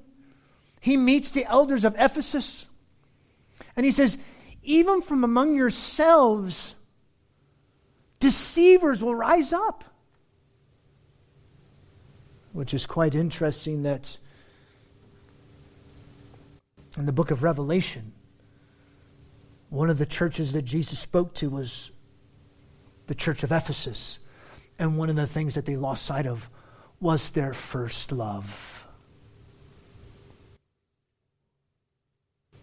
he 0.79 0.95
meets 0.95 1.31
the 1.31 1.43
elders 1.43 1.83
of 1.83 1.93
Ephesus 1.99 2.69
and 3.75 3.85
he 3.85 3.91
says, 3.91 4.17
Even 4.63 5.01
from 5.01 5.25
among 5.25 5.57
yourselves, 5.57 6.73
deceivers 8.21 9.03
will 9.03 9.13
rise 9.13 9.51
up. 9.51 9.83
Which 12.53 12.73
is 12.73 12.85
quite 12.85 13.13
interesting 13.13 13.83
that 13.83 14.19
in 16.99 17.05
the 17.05 17.13
book 17.13 17.31
of 17.31 17.43
Revelation, 17.43 18.11
one 19.69 19.89
of 19.89 19.97
the 19.97 20.05
churches 20.05 20.51
that 20.53 20.63
Jesus 20.63 20.99
spoke 20.99 21.33
to 21.35 21.49
was 21.49 21.91
the 23.07 23.15
church 23.15 23.41
of 23.43 23.51
Ephesus. 23.51 24.19
And 24.77 24.97
one 24.97 25.09
of 25.09 25.15
the 25.15 25.27
things 25.27 25.55
that 25.55 25.65
they 25.65 25.77
lost 25.77 26.05
sight 26.05 26.27
of 26.27 26.49
was 26.99 27.29
their 27.29 27.53
first 27.53 28.11
love. 28.11 28.85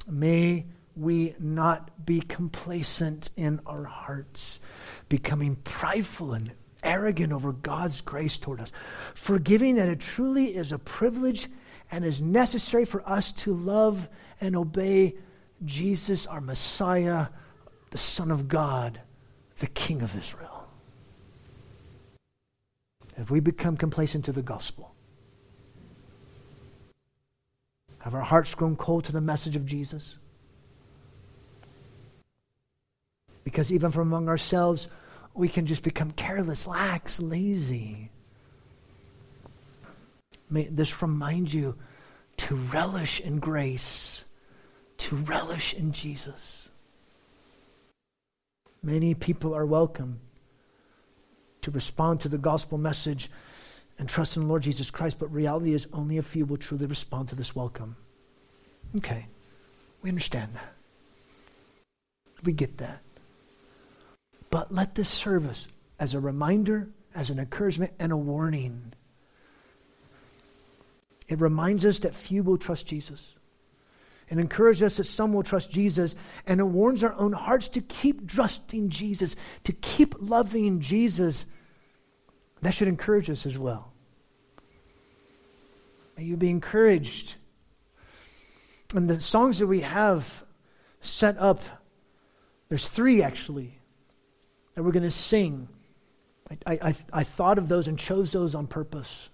May 0.07 0.67
we 0.95 1.35
not 1.39 2.07
be 2.07 2.21
complacent 2.21 3.31
in 3.37 3.61
our 3.67 3.85
hearts, 3.85 4.61
becoming 5.09 5.57
prideful 5.57 6.35
and 6.35 6.53
arrogant 6.83 7.33
over 7.33 7.53
God's 7.53 8.01
grace 8.03 8.39
toward 8.39 8.61
us, 8.61 8.71
forgiving 9.15 9.77
that 9.77 9.89
it 9.89 10.01
truly 10.01 10.55
is 10.55 10.73
a 10.73 10.79
privilege 10.79 11.49
and 11.91 12.05
is 12.05 12.21
necessary 12.21 12.85
for 12.85 13.07
us 13.09 13.33
to 13.33 13.53
love 13.53 14.09
and 14.41 14.57
obey 14.57 15.15
Jesus, 15.65 16.27
our 16.27 16.41
Messiah, 16.41 17.29
the 17.91 17.99
Son 17.99 18.31
of 18.31 18.49
God, 18.49 19.01
the 19.59 19.67
King 19.67 20.03
of 20.03 20.17
Israel. 20.17 20.69
Have 23.17 23.31
we 23.31 23.41
become 23.41 23.77
complacent 23.77 24.27
to 24.27 24.33
the 24.33 24.43
gospel? 24.43 24.95
Have 28.01 28.15
our 28.15 28.21
hearts 28.21 28.55
grown 28.55 28.77
cold 28.77 29.05
to 29.05 29.13
the 29.13 29.21
message 29.21 29.57
of 29.57 29.65
Jesus? 29.65 30.19
Because 33.43 33.73
even 33.73 33.91
from 33.91 34.03
among 34.03 34.29
ourselves, 34.29 34.89
we 35.35 35.49
can 35.49 35.67
just 35.67 35.83
become 35.83 36.11
careless, 36.11 36.67
lax, 36.67 37.21
lazy. 37.21 38.11
May 40.51 40.65
this 40.65 41.01
remind 41.03 41.53
you 41.53 41.75
to 42.37 42.55
relish 42.55 43.21
in 43.21 43.39
grace, 43.39 44.25
to 44.99 45.17
relish 45.17 45.75
in 45.75 45.93
Jesus. 45.93 46.69
Many 48.83 49.15
people 49.15 49.55
are 49.55 49.67
welcome 49.67 50.21
to 51.63 51.71
respond 51.71 52.21
to 52.21 52.29
the 52.29 52.39
gospel 52.39 52.79
message 52.79 53.31
and 53.99 54.09
trust 54.09 54.37
in 54.37 54.43
the 54.43 54.49
Lord 54.49 54.63
Jesus 54.63 54.91
Christ, 54.91 55.19
but 55.19 55.33
reality 55.33 55.73
is 55.73 55.89
only 55.93 56.19
a 56.19 56.23
few 56.23 56.45
will 56.45 56.57
truly 56.57 56.87
respond 56.87 57.29
to 57.29 57.35
this 57.35 57.57
welcome. 57.57 57.97
Okay, 58.97 59.27
we 60.03 60.11
understand 60.11 60.55
that. 60.55 60.73
We 62.45 62.53
get 62.53 62.79
that. 62.79 63.01
But 64.51 64.73
let 64.73 64.95
this 64.95 65.09
service 65.09 65.67
as 65.99 66.15
a 66.15 66.21
reminder, 66.21 66.89
as 67.15 67.31
an 67.31 67.39
encouragement, 67.39 67.93
and 67.99 68.13
a 68.13 68.17
warning. 68.17 68.93
It 71.29 71.41
reminds 71.41 71.85
us 71.85 71.99
that 72.01 72.15
few 72.15 72.43
will 72.43 72.59
trust 72.59 72.87
Jesus. 72.87 73.35
It 74.29 74.39
encourages 74.39 74.83
us 74.83 74.97
that 74.97 75.05
some 75.05 75.33
will 75.33 75.45
trust 75.45 75.71
Jesus, 75.71 76.15
and 76.47 76.61
it 76.61 76.65
warns 76.65 77.05
our 77.05 77.15
own 77.15 77.33
hearts 77.33 77.69
to 77.71 77.81
keep 77.81 78.29
trusting 78.29 78.91
Jesus, 78.91 79.37
to 79.65 79.73
keep 79.73 80.15
loving 80.19 80.81
Jesus 80.81 81.47
that 82.63 82.73
should 82.73 82.89
encourage 82.89 83.31
us 83.31 83.47
as 83.47 83.57
well. 83.57 83.93
May 86.17 86.25
you 86.25 86.37
be 86.37 86.51
encouraged. 86.51 87.35
And 88.95 89.09
the 89.09 89.21
songs 89.21 89.59
that 89.59 89.67
we 89.67 89.83
have 89.83 90.45
set 91.01 91.37
up, 91.39 91.61
there's 92.69 92.89
three 92.89 93.23
actually 93.23 93.79
that 94.75 94.83
we're 94.83 94.93
going 94.93 95.03
to 95.03 95.11
sing. 95.11 95.69
I, 96.67 96.79
I, 96.83 96.95
I 97.13 97.25
thought 97.25 97.59
of 97.59 97.69
those 97.69 97.89
and 97.89 97.99
chose 97.99 98.33
those 98.33 98.55
on 98.55 98.67
purpose. 98.67 99.29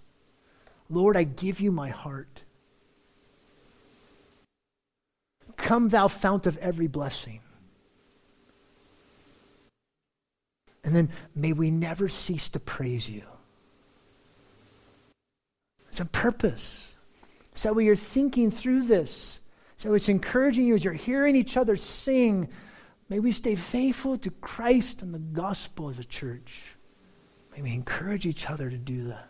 Lord, 0.90 1.16
I 1.16 1.24
give 1.24 1.60
you 1.60 1.70
my 1.72 1.90
heart. 1.90 2.42
Come, 5.62 5.90
thou 5.90 6.08
fount 6.08 6.46
of 6.48 6.58
every 6.58 6.88
blessing. 6.88 7.40
And 10.82 10.94
then 10.94 11.10
may 11.36 11.52
we 11.52 11.70
never 11.70 12.08
cease 12.08 12.48
to 12.50 12.60
praise 12.60 13.08
you. 13.08 13.22
It's 15.88 16.00
a 16.00 16.04
purpose. 16.04 16.98
So 17.54 17.72
we 17.72 17.88
are 17.88 17.96
thinking 17.96 18.50
through 18.50 18.82
this. 18.82 19.40
So 19.76 19.94
it's 19.94 20.08
encouraging 20.08 20.66
you 20.66 20.74
as 20.74 20.82
you're 20.82 20.94
hearing 20.94 21.36
each 21.36 21.56
other 21.56 21.76
sing. 21.76 22.48
May 23.08 23.20
we 23.20 23.30
stay 23.30 23.54
faithful 23.54 24.18
to 24.18 24.30
Christ 24.30 25.00
and 25.00 25.14
the 25.14 25.20
gospel 25.20 25.90
as 25.90 26.00
a 26.00 26.04
church. 26.04 26.60
May 27.54 27.62
we 27.62 27.72
encourage 27.72 28.26
each 28.26 28.50
other 28.50 28.68
to 28.68 28.78
do 28.78 29.04
that. 29.10 29.28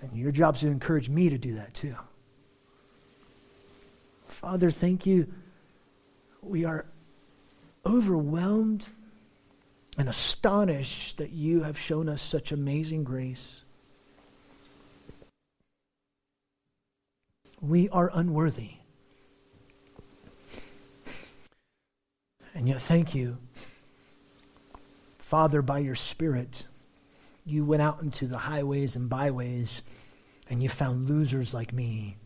And 0.00 0.16
your 0.16 0.32
job 0.32 0.54
is 0.54 0.62
to 0.62 0.68
encourage 0.68 1.10
me 1.10 1.28
to 1.28 1.36
do 1.36 1.56
that 1.56 1.74
too. 1.74 1.96
Father, 4.44 4.70
thank 4.70 5.06
you. 5.06 5.26
We 6.42 6.66
are 6.66 6.84
overwhelmed 7.86 8.86
and 9.96 10.06
astonished 10.06 11.16
that 11.16 11.30
you 11.30 11.62
have 11.62 11.78
shown 11.78 12.10
us 12.10 12.20
such 12.20 12.52
amazing 12.52 13.04
grace. 13.04 13.62
We 17.62 17.88
are 17.88 18.10
unworthy. 18.12 18.72
And 22.54 22.68
yet, 22.68 22.82
thank 22.82 23.14
you, 23.14 23.38
Father, 25.20 25.62
by 25.62 25.78
your 25.78 25.96
Spirit, 25.96 26.64
you 27.46 27.64
went 27.64 27.80
out 27.80 28.02
into 28.02 28.26
the 28.26 28.36
highways 28.36 28.94
and 28.94 29.08
byways 29.08 29.80
and 30.50 30.62
you 30.62 30.68
found 30.68 31.08
losers 31.08 31.54
like 31.54 31.72
me 31.72 32.18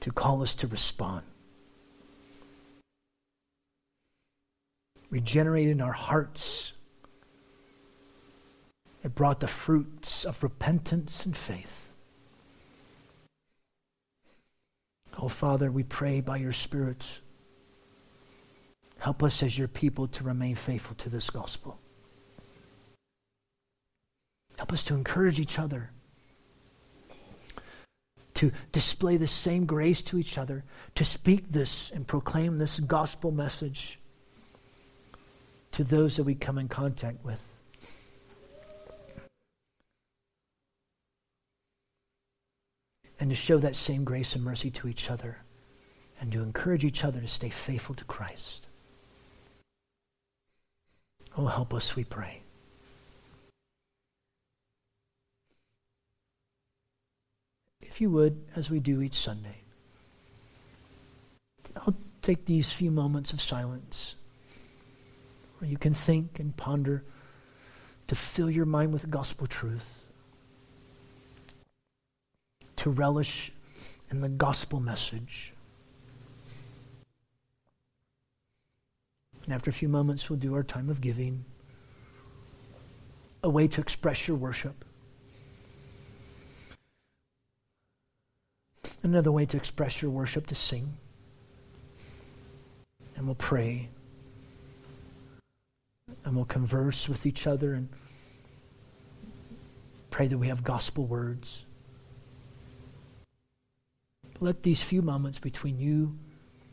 to 0.00 0.10
call 0.10 0.42
us 0.42 0.54
to 0.56 0.66
respond. 0.66 1.22
Regenerate 5.10 5.68
in 5.68 5.80
our 5.80 5.92
hearts 5.92 6.72
It 9.02 9.14
brought 9.14 9.40
the 9.40 9.48
fruits 9.48 10.24
of 10.24 10.42
repentance 10.42 11.24
and 11.24 11.36
faith. 11.36 11.92
Oh, 15.18 15.28
Father, 15.28 15.70
we 15.70 15.82
pray 15.82 16.20
by 16.20 16.36
your 16.36 16.52
Spirit, 16.52 17.04
help 18.98 19.22
us 19.22 19.42
as 19.42 19.58
your 19.58 19.68
people 19.68 20.06
to 20.08 20.24
remain 20.24 20.54
faithful 20.54 20.94
to 20.96 21.08
this 21.08 21.30
gospel. 21.30 21.78
Help 24.56 24.72
us 24.72 24.84
to 24.84 24.94
encourage 24.94 25.40
each 25.40 25.58
other, 25.58 25.90
to 28.40 28.50
display 28.72 29.18
the 29.18 29.26
same 29.26 29.66
grace 29.66 30.00
to 30.00 30.16
each 30.16 30.38
other, 30.38 30.64
to 30.94 31.04
speak 31.04 31.52
this 31.52 31.90
and 31.90 32.06
proclaim 32.06 32.56
this 32.56 32.80
gospel 32.80 33.30
message 33.30 33.98
to 35.72 35.84
those 35.84 36.16
that 36.16 36.24
we 36.24 36.34
come 36.34 36.56
in 36.56 36.66
contact 36.66 37.22
with. 37.22 37.58
And 43.20 43.28
to 43.28 43.36
show 43.36 43.58
that 43.58 43.76
same 43.76 44.04
grace 44.04 44.34
and 44.34 44.42
mercy 44.42 44.70
to 44.70 44.88
each 44.88 45.10
other 45.10 45.36
and 46.18 46.32
to 46.32 46.42
encourage 46.42 46.82
each 46.82 47.04
other 47.04 47.20
to 47.20 47.28
stay 47.28 47.50
faithful 47.50 47.94
to 47.94 48.04
Christ. 48.04 48.68
Oh, 51.36 51.44
help 51.44 51.74
us, 51.74 51.94
we 51.94 52.04
pray. 52.04 52.40
If 57.90 58.00
you 58.00 58.08
would, 58.10 58.40
as 58.54 58.70
we 58.70 58.78
do 58.78 59.02
each 59.02 59.16
Sunday, 59.16 59.62
I'll 61.76 61.96
take 62.22 62.44
these 62.44 62.72
few 62.72 62.90
moments 62.90 63.32
of 63.32 63.42
silence 63.42 64.14
where 65.58 65.68
you 65.68 65.76
can 65.76 65.92
think 65.92 66.38
and 66.38 66.56
ponder 66.56 67.02
to 68.06 68.14
fill 68.14 68.48
your 68.48 68.64
mind 68.64 68.92
with 68.92 69.10
gospel 69.10 69.48
truth, 69.48 70.04
to 72.76 72.90
relish 72.90 73.52
in 74.10 74.20
the 74.20 74.28
gospel 74.28 74.78
message. 74.78 75.52
And 79.44 79.52
after 79.52 79.68
a 79.68 79.72
few 79.74 79.88
moments, 79.88 80.30
we'll 80.30 80.38
do 80.38 80.54
our 80.54 80.62
time 80.62 80.88
of 80.90 81.00
giving, 81.00 81.44
a 83.42 83.50
way 83.50 83.66
to 83.66 83.80
express 83.80 84.28
your 84.28 84.36
worship. 84.36 84.84
Another 89.02 89.32
way 89.32 89.46
to 89.46 89.56
express 89.56 90.02
your 90.02 90.10
worship 90.10 90.46
to 90.48 90.54
sing. 90.54 90.94
And 93.16 93.26
we'll 93.26 93.34
pray 93.34 93.88
and 96.24 96.36
we'll 96.36 96.44
converse 96.44 97.08
with 97.08 97.26
each 97.26 97.46
other 97.46 97.74
and 97.74 97.88
pray 100.10 100.26
that 100.26 100.38
we 100.38 100.48
have 100.48 100.62
gospel 100.62 101.06
words. 101.06 101.64
Let 104.38 104.62
these 104.62 104.82
few 104.82 105.02
moments 105.02 105.38
between 105.38 105.78
you 105.78 106.18